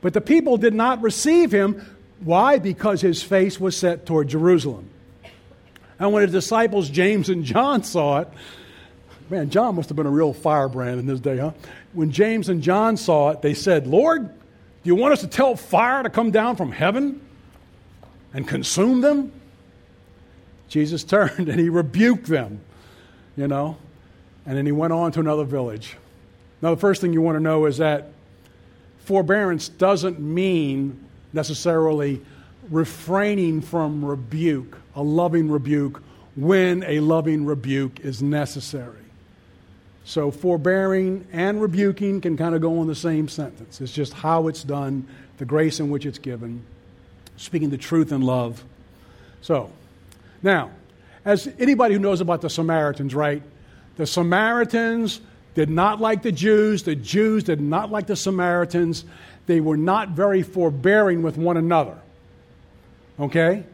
[0.00, 1.84] But the people did not receive him.
[2.20, 2.58] Why?
[2.58, 4.90] Because his face was set toward Jerusalem.
[6.00, 8.28] And when the disciples James and John saw it,
[9.28, 11.52] man, John must have been a real firebrand in this day, huh?
[11.92, 14.34] When James and John saw it, they said, Lord, do
[14.88, 17.20] you want us to tell fire to come down from heaven
[18.32, 19.30] and consume them?
[20.68, 22.60] Jesus turned and he rebuked them,
[23.36, 23.76] you know,
[24.46, 25.96] and then he went on to another village.
[26.62, 28.12] Now, the first thing you want to know is that
[29.04, 32.22] forbearance doesn't mean necessarily
[32.70, 36.02] refraining from rebuke, a loving rebuke,
[36.36, 38.96] when a loving rebuke is necessary.
[40.04, 43.80] So, forbearing and rebuking can kind of go in the same sentence.
[43.80, 45.06] It's just how it's done,
[45.38, 46.64] the grace in which it's given,
[47.36, 48.64] speaking the truth in love.
[49.42, 49.70] So,
[50.42, 50.70] now,
[51.24, 53.42] as anybody who knows about the Samaritans, right?
[53.96, 55.20] The Samaritans
[55.54, 59.04] did not like the Jews, the Jews did not like the Samaritans.
[59.46, 61.98] They were not very forbearing with one another.
[63.18, 63.64] Okay?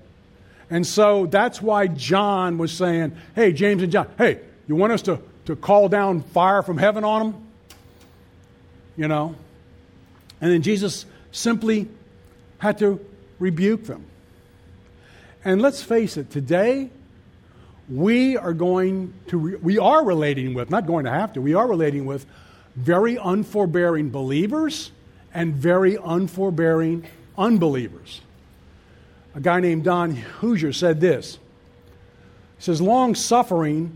[0.69, 5.03] And so that's why John was saying, hey, James and John, hey, you want us
[5.03, 7.47] to to call down fire from heaven on them.
[8.97, 9.35] You know?
[10.41, 11.89] And then Jesus simply
[12.59, 13.05] had to
[13.39, 14.05] rebuke them.
[15.45, 16.91] And let's face it, today
[17.89, 21.55] we are going to, re- we are relating with, not going to have to, we
[21.55, 22.27] are relating with
[22.75, 24.91] very unforbearing believers
[25.33, 27.07] and very unforbearing
[27.39, 28.21] unbelievers.
[29.37, 31.39] A guy named Don Hoosier said this.
[32.57, 33.95] He says, Long suffering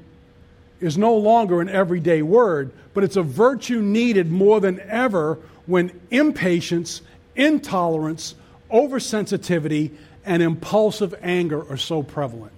[0.81, 5.99] is no longer an everyday word, but it's a virtue needed more than ever when
[6.11, 7.01] impatience,
[7.35, 8.35] intolerance,
[8.71, 9.93] oversensitivity,
[10.27, 12.53] and impulsive anger are so prevalent.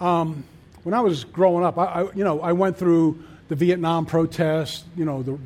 [0.00, 0.42] Um,
[0.82, 4.84] when I was growing up, I, I, you know, I went through the Vietnam protests,
[4.96, 5.38] you know, the,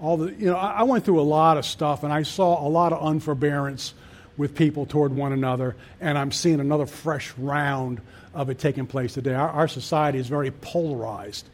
[0.00, 2.66] all the, you know, I, I went through a lot of stuff, and I saw
[2.66, 3.92] a lot of unforbearance
[4.38, 8.00] with people toward one another, and I'm seeing another fresh round
[8.32, 9.34] of it taking place today.
[9.34, 11.46] Our, our society is very polarized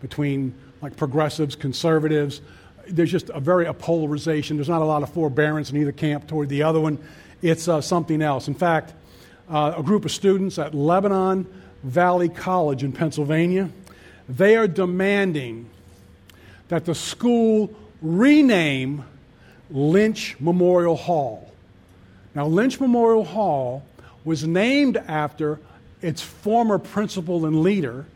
[0.00, 2.40] between like progressives, conservatives.
[2.88, 4.56] There's just a very a polarization.
[4.56, 6.98] There's not a lot of forbearance in either camp toward the other one.
[7.42, 8.48] It's uh, something else.
[8.48, 8.94] In fact,
[9.48, 11.46] uh, a group of students at Lebanon
[11.82, 13.68] Valley College in Pennsylvania,
[14.28, 15.68] they are demanding
[16.68, 19.04] that the school rename
[19.70, 21.52] Lynch Memorial Hall.
[22.34, 23.82] Now, Lynch Memorial Hall
[24.24, 25.58] was named after
[26.02, 28.06] its former principal and leader,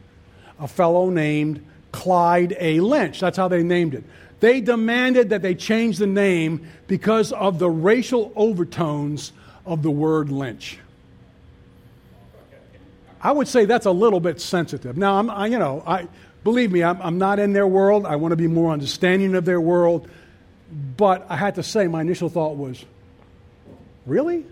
[0.58, 2.80] a fellow named Clyde A.
[2.80, 3.20] Lynch.
[3.20, 4.04] That's how they named it.
[4.40, 9.32] They demanded that they change the name because of the racial overtones
[9.64, 10.78] of the word lynch.
[13.22, 14.98] I would say that's a little bit sensitive.
[14.98, 16.08] Now, I'm, I, you know, I,
[16.42, 18.04] believe me, I'm, I'm not in their world.
[18.04, 20.08] I want to be more understanding of their world.
[20.96, 22.84] But I had to say, my initial thought was,
[24.06, 24.44] really?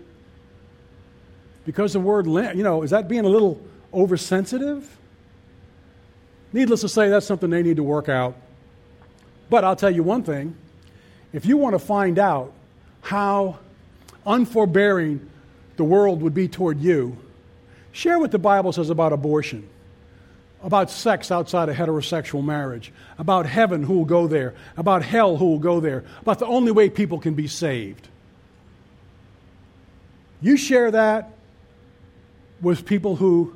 [1.65, 3.61] because the word, you know, is that being a little
[3.93, 4.97] oversensitive?
[6.51, 8.35] Needless to say, that's something they need to work out.
[9.49, 10.55] But I'll tell you one thing
[11.31, 12.53] if you want to find out
[13.01, 13.59] how
[14.25, 15.29] unforbearing
[15.77, 17.17] the world would be toward you,
[17.91, 19.67] share what the Bible says about abortion,
[20.63, 25.45] about sex outside of heterosexual marriage, about heaven, who will go there, about hell, who
[25.45, 28.07] will go there, about the only way people can be saved.
[30.43, 31.31] You share that,
[32.61, 33.55] with people who,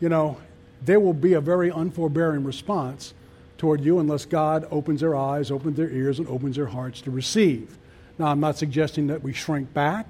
[0.00, 0.38] you know,
[0.84, 3.14] there will be a very unforbearing response
[3.58, 7.12] toward you unless God opens their eyes, opens their ears, and opens their hearts to
[7.12, 7.78] receive.
[8.18, 10.08] Now, I'm not suggesting that we shrink back.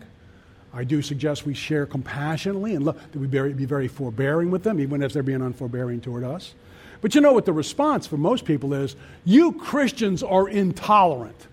[0.73, 4.81] I do suggest we share compassionately and look, that we be very forbearing with them,
[4.81, 6.55] even if they're being unforbearing toward us.
[7.03, 8.97] But you know what the response for most people is?
[9.27, 11.47] You Christians are intolerant.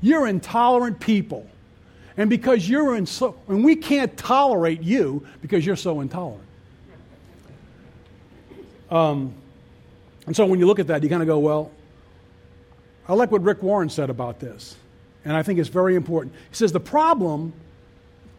[0.00, 1.46] You're intolerant people.
[2.16, 6.44] And because you're in so, and we can't tolerate you because you're so intolerant.
[8.90, 9.34] Um,
[10.26, 11.70] and so when you look at that, you kind of go, well,
[13.08, 14.76] I like what Rick Warren said about this.
[15.24, 16.34] And I think it's very important.
[16.50, 17.52] He says the problem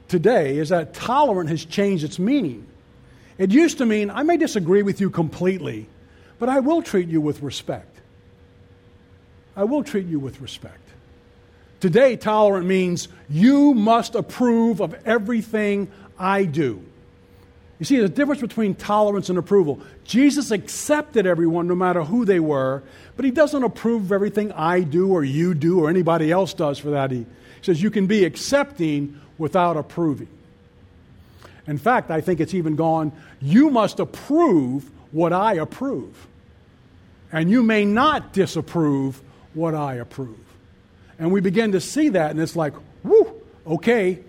[0.08, 2.68] today is that tolerant has changed its meaning.
[3.38, 5.88] It used to mean, I may disagree with you completely,
[6.38, 7.98] but I will treat you with respect.
[9.56, 10.81] I will treat you with respect.
[11.82, 16.82] Today, tolerant means you must approve of everything I do.
[17.80, 19.82] You see, a difference between tolerance and approval.
[20.04, 22.84] Jesus accepted everyone, no matter who they were,
[23.16, 26.78] but he doesn't approve of everything I do or you do or anybody else does
[26.78, 27.10] for that.
[27.10, 27.26] He
[27.64, 30.28] says you can be accepting without approving.
[31.66, 33.12] In fact, I think it's even gone,
[33.42, 36.28] you must approve what I approve.
[37.32, 39.20] And you may not disapprove
[39.56, 40.38] what I approve.
[41.22, 43.32] And we begin to see that, and it's like, whoo,
[43.68, 44.20] okay,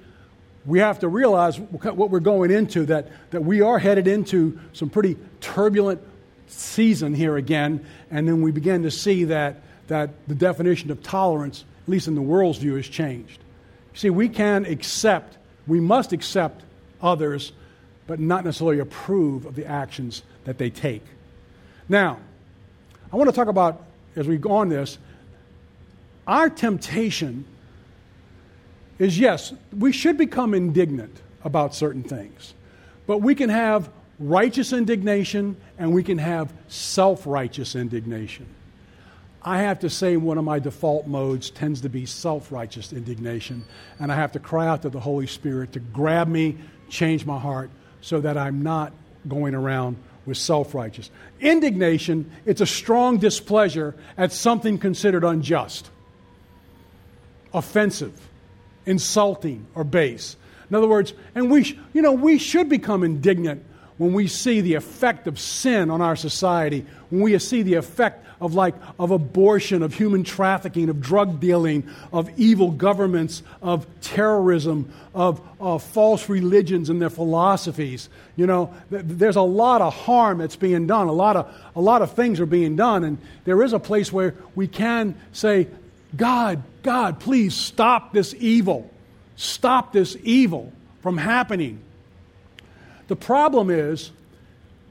[0.66, 4.90] we have to realize what we're going into, that, that we are headed into some
[4.90, 6.02] pretty turbulent
[6.48, 11.64] season here again, and then we begin to see that, that the definition of tolerance,
[11.84, 13.40] at least in the world's view, has changed.
[13.94, 16.62] See, we can accept, we must accept
[17.00, 17.52] others,
[18.06, 21.04] but not necessarily approve of the actions that they take.
[21.88, 22.18] Now,
[23.10, 23.82] I want to talk about,
[24.14, 24.98] as we go on this,
[26.26, 27.44] our temptation
[28.98, 32.54] is yes, we should become indignant about certain things,
[33.06, 38.46] but we can have righteous indignation and we can have self righteous indignation.
[39.44, 43.64] I have to say, one of my default modes tends to be self righteous indignation,
[43.98, 46.56] and I have to cry out to the Holy Spirit to grab me,
[46.88, 47.70] change my heart,
[48.00, 48.92] so that I'm not
[49.26, 49.96] going around
[50.26, 51.10] with self righteous.
[51.40, 55.90] Indignation, it's a strong displeasure at something considered unjust,
[57.54, 58.12] offensive
[58.86, 60.36] insulting or base.
[60.70, 63.64] In other words, and we, sh- you know, we should become indignant
[63.98, 68.26] when we see the effect of sin on our society, when we see the effect
[68.40, 74.92] of like of abortion, of human trafficking, of drug dealing, of evil governments, of terrorism,
[75.14, 78.08] of, of false religions and their philosophies.
[78.34, 81.06] You know, th- there's a lot of harm that's being done.
[81.06, 84.12] A lot of a lot of things are being done, and there is a place
[84.12, 85.68] where we can say,
[86.16, 88.90] God, God, please stop this evil.
[89.36, 91.80] Stop this evil from happening.
[93.08, 94.10] The problem is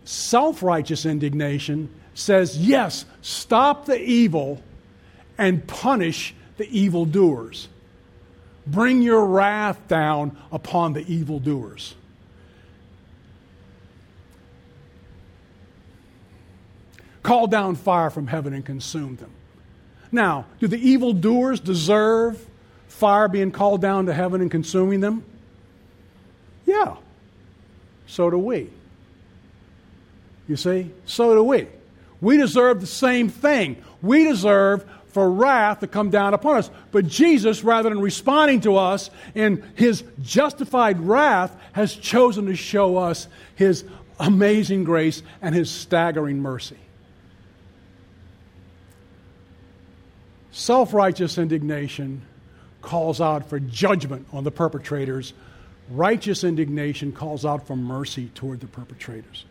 [0.03, 4.61] self righteous indignation says, yes, stop the evil
[5.37, 7.67] and punish the evildoers.
[8.67, 11.95] Bring your wrath down upon the evildoers.
[17.23, 19.31] Call down fire from heaven and consume them.
[20.11, 22.45] Now, do the evildoers deserve
[22.87, 25.23] fire being called down to heaven and consuming them?
[26.65, 26.97] Yeah.
[28.07, 28.69] So do we.
[30.47, 30.91] You see?
[31.05, 31.67] So do we.
[32.19, 33.81] We deserve the same thing.
[34.01, 36.69] We deserve for wrath to come down upon us.
[36.91, 42.97] But Jesus, rather than responding to us in his justified wrath, has chosen to show
[42.97, 43.83] us his
[44.19, 46.77] amazing grace and his staggering mercy.
[50.51, 52.21] Self righteous indignation
[52.81, 55.33] calls out for judgment on the perpetrators.
[55.89, 59.45] Righteous indignation calls out for mercy toward the perpetrators.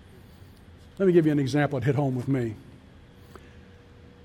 [0.98, 2.54] Let me give you an example that hit home with me.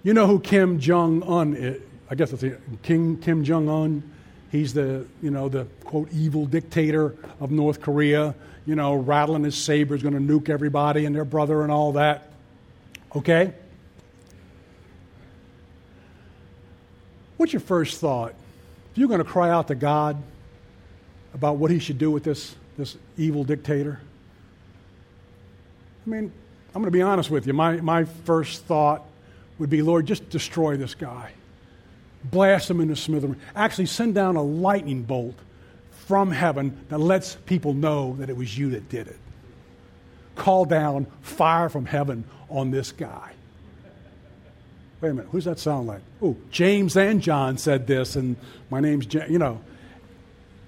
[0.03, 1.82] You know who Kim Jong Un is?
[2.09, 2.43] I guess it's
[2.84, 4.03] King Kim Jong Un.
[4.51, 9.55] He's the, you know, the quote evil dictator of North Korea, you know, rattling his
[9.55, 12.32] saber is going to nuke everybody and their brother and all that.
[13.15, 13.53] Okay?
[17.38, 18.34] What's your first thought?
[18.92, 20.22] If you're going to cry out to God
[21.34, 24.00] about what he should do with this, this evil dictator,
[26.06, 26.32] I mean,
[26.74, 27.54] I'm going to be honest with you.
[27.54, 29.04] My, my first thought
[29.58, 31.32] would be, Lord, just destroy this guy.
[32.24, 33.42] Blast him into smithereens.
[33.56, 35.36] Actually, send down a lightning bolt
[36.08, 39.20] from heaven that lets people know that it was you that did it.
[40.36, 43.35] Call down fire from heaven on this guy.
[45.02, 46.02] Wait a minute, who's that sound like?
[46.22, 48.36] Oh, James and John said this, and
[48.70, 49.62] my name's James, you know.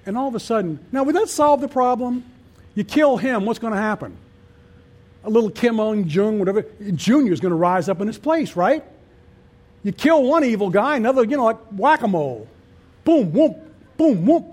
[0.06, 2.24] And all of a sudden, now would that solve the problem?
[2.76, 4.16] You kill him, what's going to happen?
[5.24, 8.56] A little Kim Ung Jung, whatever, Junior is going to rise up in his place,
[8.56, 8.84] right?
[9.84, 12.48] You kill one evil guy, another, you know, like whack a mole.
[13.04, 13.58] Boom, whoop,
[13.98, 14.46] boom, whoop.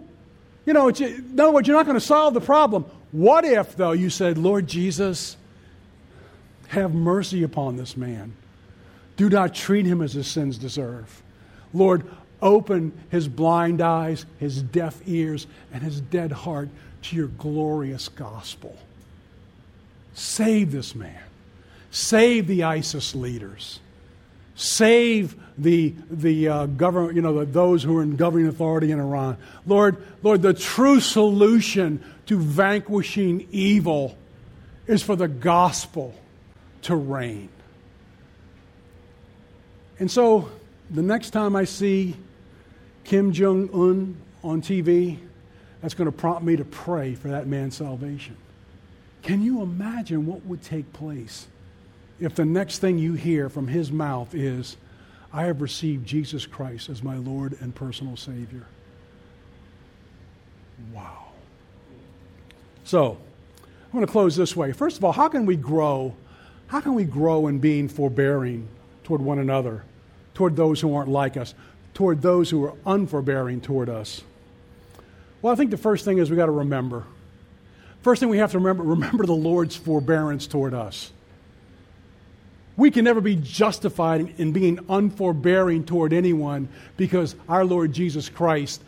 [0.67, 2.87] You know, in other words, you're not going to solve the problem.
[3.13, 5.37] What if, though, you said, Lord Jesus,
[6.69, 8.35] have mercy upon this man?
[9.17, 11.23] Do not treat him as his sins deserve.
[11.73, 12.05] Lord,
[12.43, 16.69] open his blind eyes, his deaf ears, and his dead heart
[17.03, 18.77] to your glorious gospel.
[20.15, 21.23] Save this man.
[21.91, 23.81] Save the ISIS leaders.
[24.57, 29.01] Save the, the uh, government, you know, the, those who are in governing authority in
[29.01, 29.37] Iran.
[29.67, 34.17] Lord, Lord, the true solution to vanquishing evil
[34.87, 36.15] is for the gospel
[36.83, 37.49] to reign.
[39.99, 40.51] And so
[40.91, 42.17] the next time I see
[43.05, 45.19] Kim Jong un on TV,
[45.81, 48.37] that's going to prompt me to pray for that man's salvation.
[49.23, 51.47] Can you imagine what would take place
[52.21, 54.77] if the next thing you hear from his mouth is,
[55.33, 58.67] I have received Jesus Christ as my Lord and personal Savior?
[60.93, 61.29] Wow.
[62.85, 63.19] So,
[63.63, 64.73] I'm going to close this way.
[64.73, 66.15] First of all, how can we grow?
[66.67, 68.69] How can we grow in being forbearing
[69.05, 69.85] toward one another,
[70.35, 71.55] toward those who aren't like us,
[71.95, 74.23] toward those who are unforbearing toward us?
[75.41, 77.05] Well, I think the first thing is we got to remember.
[78.03, 81.13] First thing we have to remember remember the Lord's forbearance toward us.
[82.77, 88.83] We can never be justified in being unforbearing toward anyone because our Lord Jesus Christ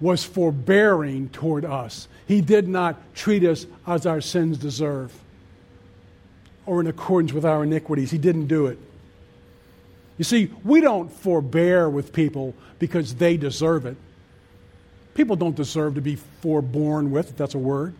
[0.00, 2.08] was forbearing toward us.
[2.26, 5.12] He did not treat us as our sins deserve
[6.66, 8.10] or in accordance with our iniquities.
[8.10, 8.78] He didn't do it.
[10.18, 13.96] You see, we don't forbear with people because they deserve it.
[15.14, 17.94] People don't deserve to be forborne with, if that's a word.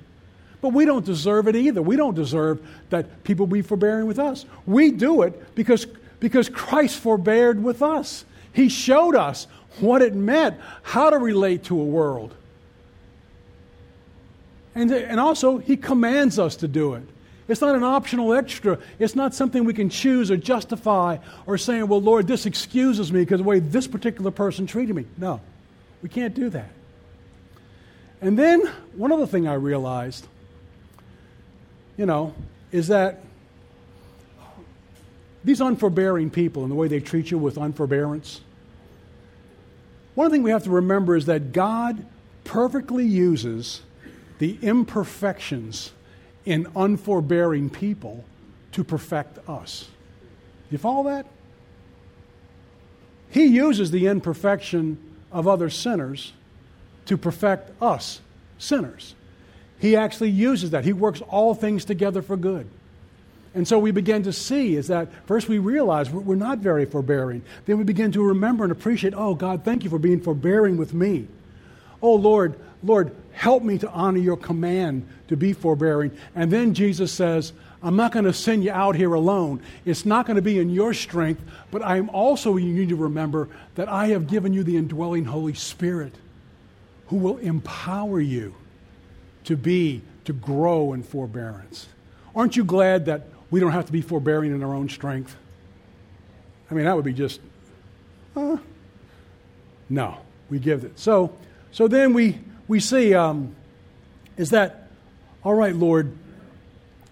[0.61, 1.83] But we don't deserve it either.
[1.83, 4.47] We don't deserve that people be forbearing with us.
[4.67, 5.87] We do it because,
[6.21, 8.25] because Christ forbeared with us.
[8.53, 9.47] He showed us
[9.81, 12.35] what it meant, how to relate to a world.
[14.75, 17.03] And, and also, He commands us to do it.
[17.53, 18.78] It's not an optional extra.
[18.98, 23.20] It's not something we can choose or justify or saying, well, Lord, this excuses me
[23.20, 25.07] because the way this particular person treated me.
[25.16, 25.40] No,
[26.03, 26.70] we can't do that.
[28.20, 30.26] And then one other thing I realized
[31.96, 32.34] you know,
[32.70, 33.22] is that
[35.44, 38.40] these unforbearing people and the way they treat you with unforbearance,
[40.14, 42.05] one thing we have to remember is that God
[42.44, 43.82] perfectly uses
[44.38, 45.92] the imperfections
[46.45, 48.24] in unforbearing people
[48.72, 49.88] to perfect us.
[50.70, 51.26] You follow that?
[53.30, 54.99] He uses the imperfection
[55.30, 56.32] of other sinners
[57.07, 58.20] to perfect us,
[58.59, 59.14] sinners.
[59.78, 60.84] He actually uses that.
[60.84, 62.68] He works all things together for good.
[63.55, 67.43] And so we begin to see is that first we realize we're not very forbearing.
[67.66, 70.95] Then we begin to remember and appreciate, oh, God, thank you for being forbearing with
[70.95, 71.26] me.
[72.01, 76.16] Oh, Lord, Lord, help me to honor your command to be forbearing.
[76.35, 77.53] And then Jesus says,
[77.83, 79.61] I'm not going to send you out here alone.
[79.85, 82.97] It's not going to be in your strength, but I am also, you need to
[82.97, 86.14] remember that I have given you the indwelling Holy Spirit
[87.09, 88.55] who will empower you
[89.45, 91.89] to be, to grow in forbearance.
[92.35, 95.37] Aren't you glad that we don't have to be forbearing in our own strength?
[96.70, 97.41] I mean, that would be just,
[98.37, 98.57] uh,
[99.91, 100.18] no,
[100.49, 100.99] we give it.
[100.99, 101.37] So,
[101.70, 102.39] so then we,
[102.69, 103.55] we see um,
[104.37, 104.89] is that,
[105.45, 106.17] all right, Lord,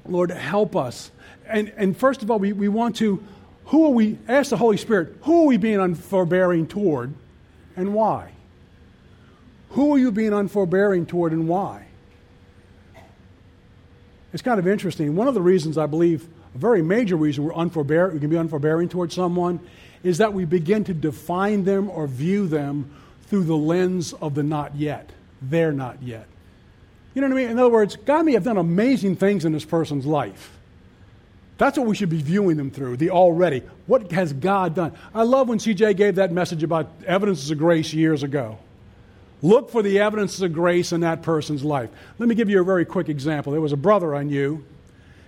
[0.07, 1.11] Lord, help us.
[1.47, 3.23] And, and first of all, we, we want to,
[3.67, 7.15] who are we, ask the Holy Spirit, who are we being unforbearing toward
[7.77, 8.33] and why?
[9.71, 11.87] Who are you being unforbearing toward and why?
[14.33, 15.17] It's kind of interesting.
[15.17, 18.37] One of the reasons I believe, a very major reason we're unforbearing, we can be
[18.37, 19.61] unforbearing towards someone,
[20.03, 22.91] is that we begin to define them or view them
[23.27, 25.11] through the lens of the not yet.
[25.43, 26.27] They're not yet.
[27.15, 27.51] You know what I mean?
[27.51, 30.57] In other words, God may have done amazing things in this person's life.
[31.59, 33.63] That's what we should be viewing them through, the already.
[33.87, 34.93] What has God done?
[35.15, 38.59] I love when CJ gave that message about evidences of grace years ago.
[39.43, 41.91] Look for the evidences of grace in that person's life.
[42.19, 43.53] Let me give you a very quick example.
[43.53, 44.65] There was a brother I knew.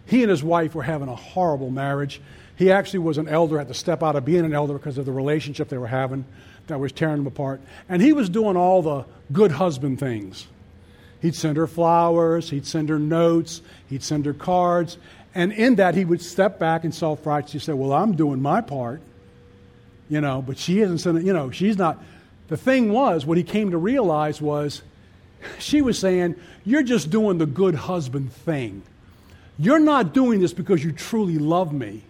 [0.06, 2.20] He and his wife were having a horrible marriage.
[2.56, 5.06] He actually was an elder, had to step out of being an elder because of
[5.06, 6.24] the relationship they were having
[6.66, 7.60] that was tearing them apart.
[7.88, 10.46] And he was doing all the good husband things.
[11.20, 14.98] He'd send her flowers, he'd send her notes, he'd send her cards.
[15.34, 18.60] And in that, he would step back and self righteously say, Well, I'm doing my
[18.60, 19.00] part,
[20.08, 22.02] you know, but she isn't sending, you know, she's not.
[22.48, 24.82] The thing was, what he came to realize was
[25.58, 26.34] she was saying,
[26.64, 28.82] You're just doing the good husband thing.
[29.58, 32.02] You're not doing this because you truly love me.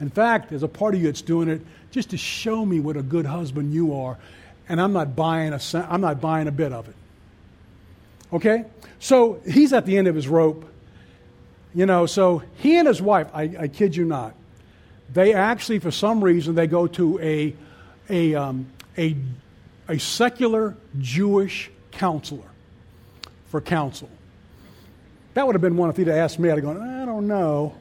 [0.00, 2.96] In fact, there's a part of you that's doing it just to show me what
[2.96, 4.18] a good husband you are,
[4.68, 6.94] and I'm not buying a, I'm not buying a bit of it.
[8.32, 8.64] Okay?
[8.98, 10.64] So he's at the end of his rope.
[11.74, 14.34] You know, so he and his wife, I, I kid you not,
[15.12, 17.54] they actually, for some reason, they go to a,
[18.10, 18.66] a, um,
[18.96, 19.16] a
[19.88, 22.44] a secular Jewish counselor
[23.46, 24.10] for counsel.
[25.34, 26.50] That would have been one if he'd asked me.
[26.50, 27.74] I'd have gone, I don't know.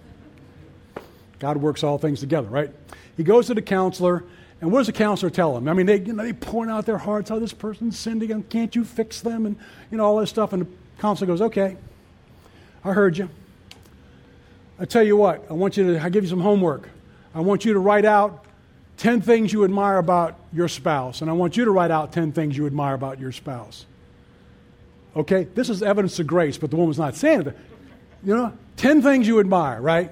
[1.39, 2.71] God works all things together, right?
[3.15, 4.23] He goes to the counselor,
[4.61, 5.67] and what does the counselor tell him?
[5.67, 8.43] I mean, they, you know, they point out their hearts, how this person's sinned again.
[8.43, 9.45] Can't you fix them?
[9.45, 9.55] And,
[9.91, 10.53] you know, all this stuff.
[10.53, 10.67] And the
[11.01, 11.77] counselor goes, okay,
[12.83, 13.29] I heard you.
[14.79, 16.89] I tell you what, I want you to, I give you some homework.
[17.33, 18.45] I want you to write out
[18.97, 22.31] 10 things you admire about your spouse, and I want you to write out 10
[22.31, 23.85] things you admire about your spouse.
[25.15, 25.45] Okay?
[25.55, 27.57] This is evidence of grace, but the woman's not saying it.
[28.23, 30.11] You know, 10 things you admire, right?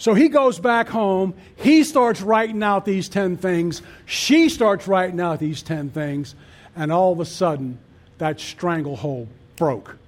[0.00, 1.34] So he goes back home.
[1.56, 3.82] He starts writing out these 10 things.
[4.06, 6.34] She starts writing out these 10 things.
[6.74, 7.78] And all of a sudden,
[8.16, 9.98] that stranglehold broke.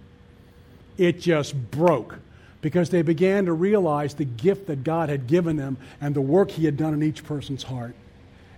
[0.97, 2.19] It just broke
[2.63, 6.51] because they began to realize the gift that God had given them and the work
[6.51, 7.95] He had done in each person's heart.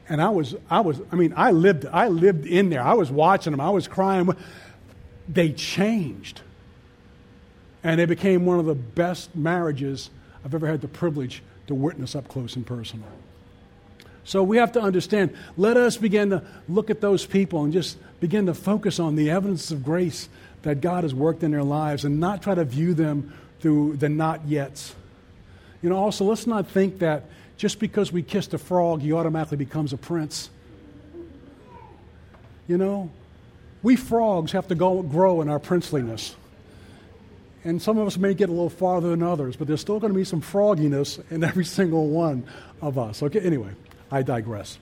[0.09, 2.83] And I was, I was, I mean, I lived, I lived in there.
[2.83, 3.61] I was watching them.
[3.61, 4.29] I was crying.
[5.29, 6.43] They changed,
[7.83, 10.11] and they became one of the best marriages
[10.45, 13.09] I've ever had the privilege to witness up close and personal.
[14.25, 15.35] So we have to understand.
[15.57, 19.31] Let us begin to look at those people and just begin to focus on the
[19.31, 20.29] evidence of grace
[20.63, 24.09] that God has worked in their lives, and not try to view them through the
[24.09, 24.95] not yets.
[25.83, 27.25] You know, also, let's not think that
[27.59, 30.49] just because we kissed a frog, he automatically becomes a prince.
[32.67, 33.11] You know,
[33.83, 36.35] we frogs have to go, grow in our princeliness.
[37.65, 40.13] And some of us may get a little farther than others, but there's still going
[40.13, 42.47] to be some frogginess in every single one
[42.83, 43.23] of us.
[43.23, 43.71] Okay, anyway,
[44.11, 44.79] I digress.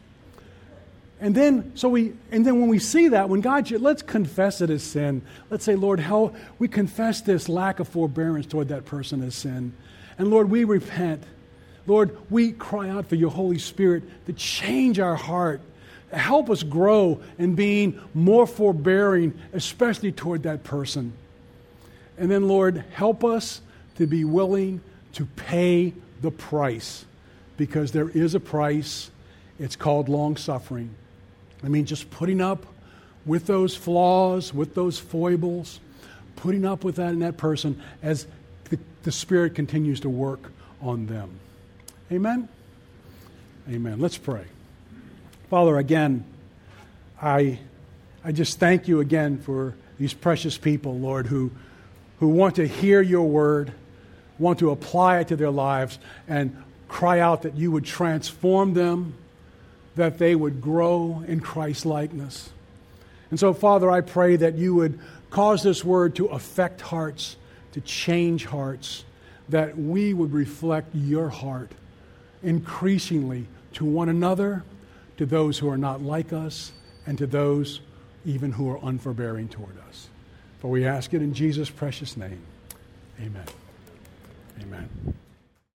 [1.20, 4.70] And then, so we, and then when we see that, when God, let's confess it
[4.70, 5.22] as sin.
[5.50, 9.72] Let's say, Lord, how we confess this lack of forbearance toward that person as sin.
[10.18, 11.22] And Lord, we repent.
[11.86, 15.60] Lord, we cry out for your Holy Spirit to change our heart.
[16.12, 21.12] Help us grow in being more forbearing, especially toward that person.
[22.18, 23.60] And then, Lord, help us
[23.96, 24.80] to be willing
[25.14, 27.04] to pay the price
[27.56, 29.10] because there is a price.
[29.58, 30.94] It's called long suffering.
[31.64, 32.66] I mean, just putting up
[33.24, 35.80] with those flaws, with those foibles,
[36.36, 38.26] putting up with that in that person as
[38.70, 41.30] the, the Spirit continues to work on them.
[42.10, 42.48] Amen?
[43.68, 44.00] Amen.
[44.00, 44.44] Let's pray.
[45.48, 46.24] Father, again,
[47.20, 47.58] I,
[48.24, 51.52] I just thank you again for these precious people, Lord, who,
[52.22, 53.72] who want to hear your word,
[54.38, 55.98] want to apply it to their lives,
[56.28, 56.56] and
[56.86, 59.12] cry out that you would transform them
[59.96, 62.50] that they would grow in Christ likeness.
[63.30, 65.00] And so, Father, I pray that you would
[65.30, 67.34] cause this word to affect hearts,
[67.72, 69.02] to change hearts,
[69.48, 71.72] that we would reflect your heart
[72.40, 74.62] increasingly to one another,
[75.16, 76.70] to those who are not like us,
[77.04, 77.80] and to those
[78.24, 80.06] even who are unforbearing toward us.
[80.62, 82.40] For we ask it in Jesus' precious name.
[83.20, 83.46] Amen.
[84.60, 84.88] Amen.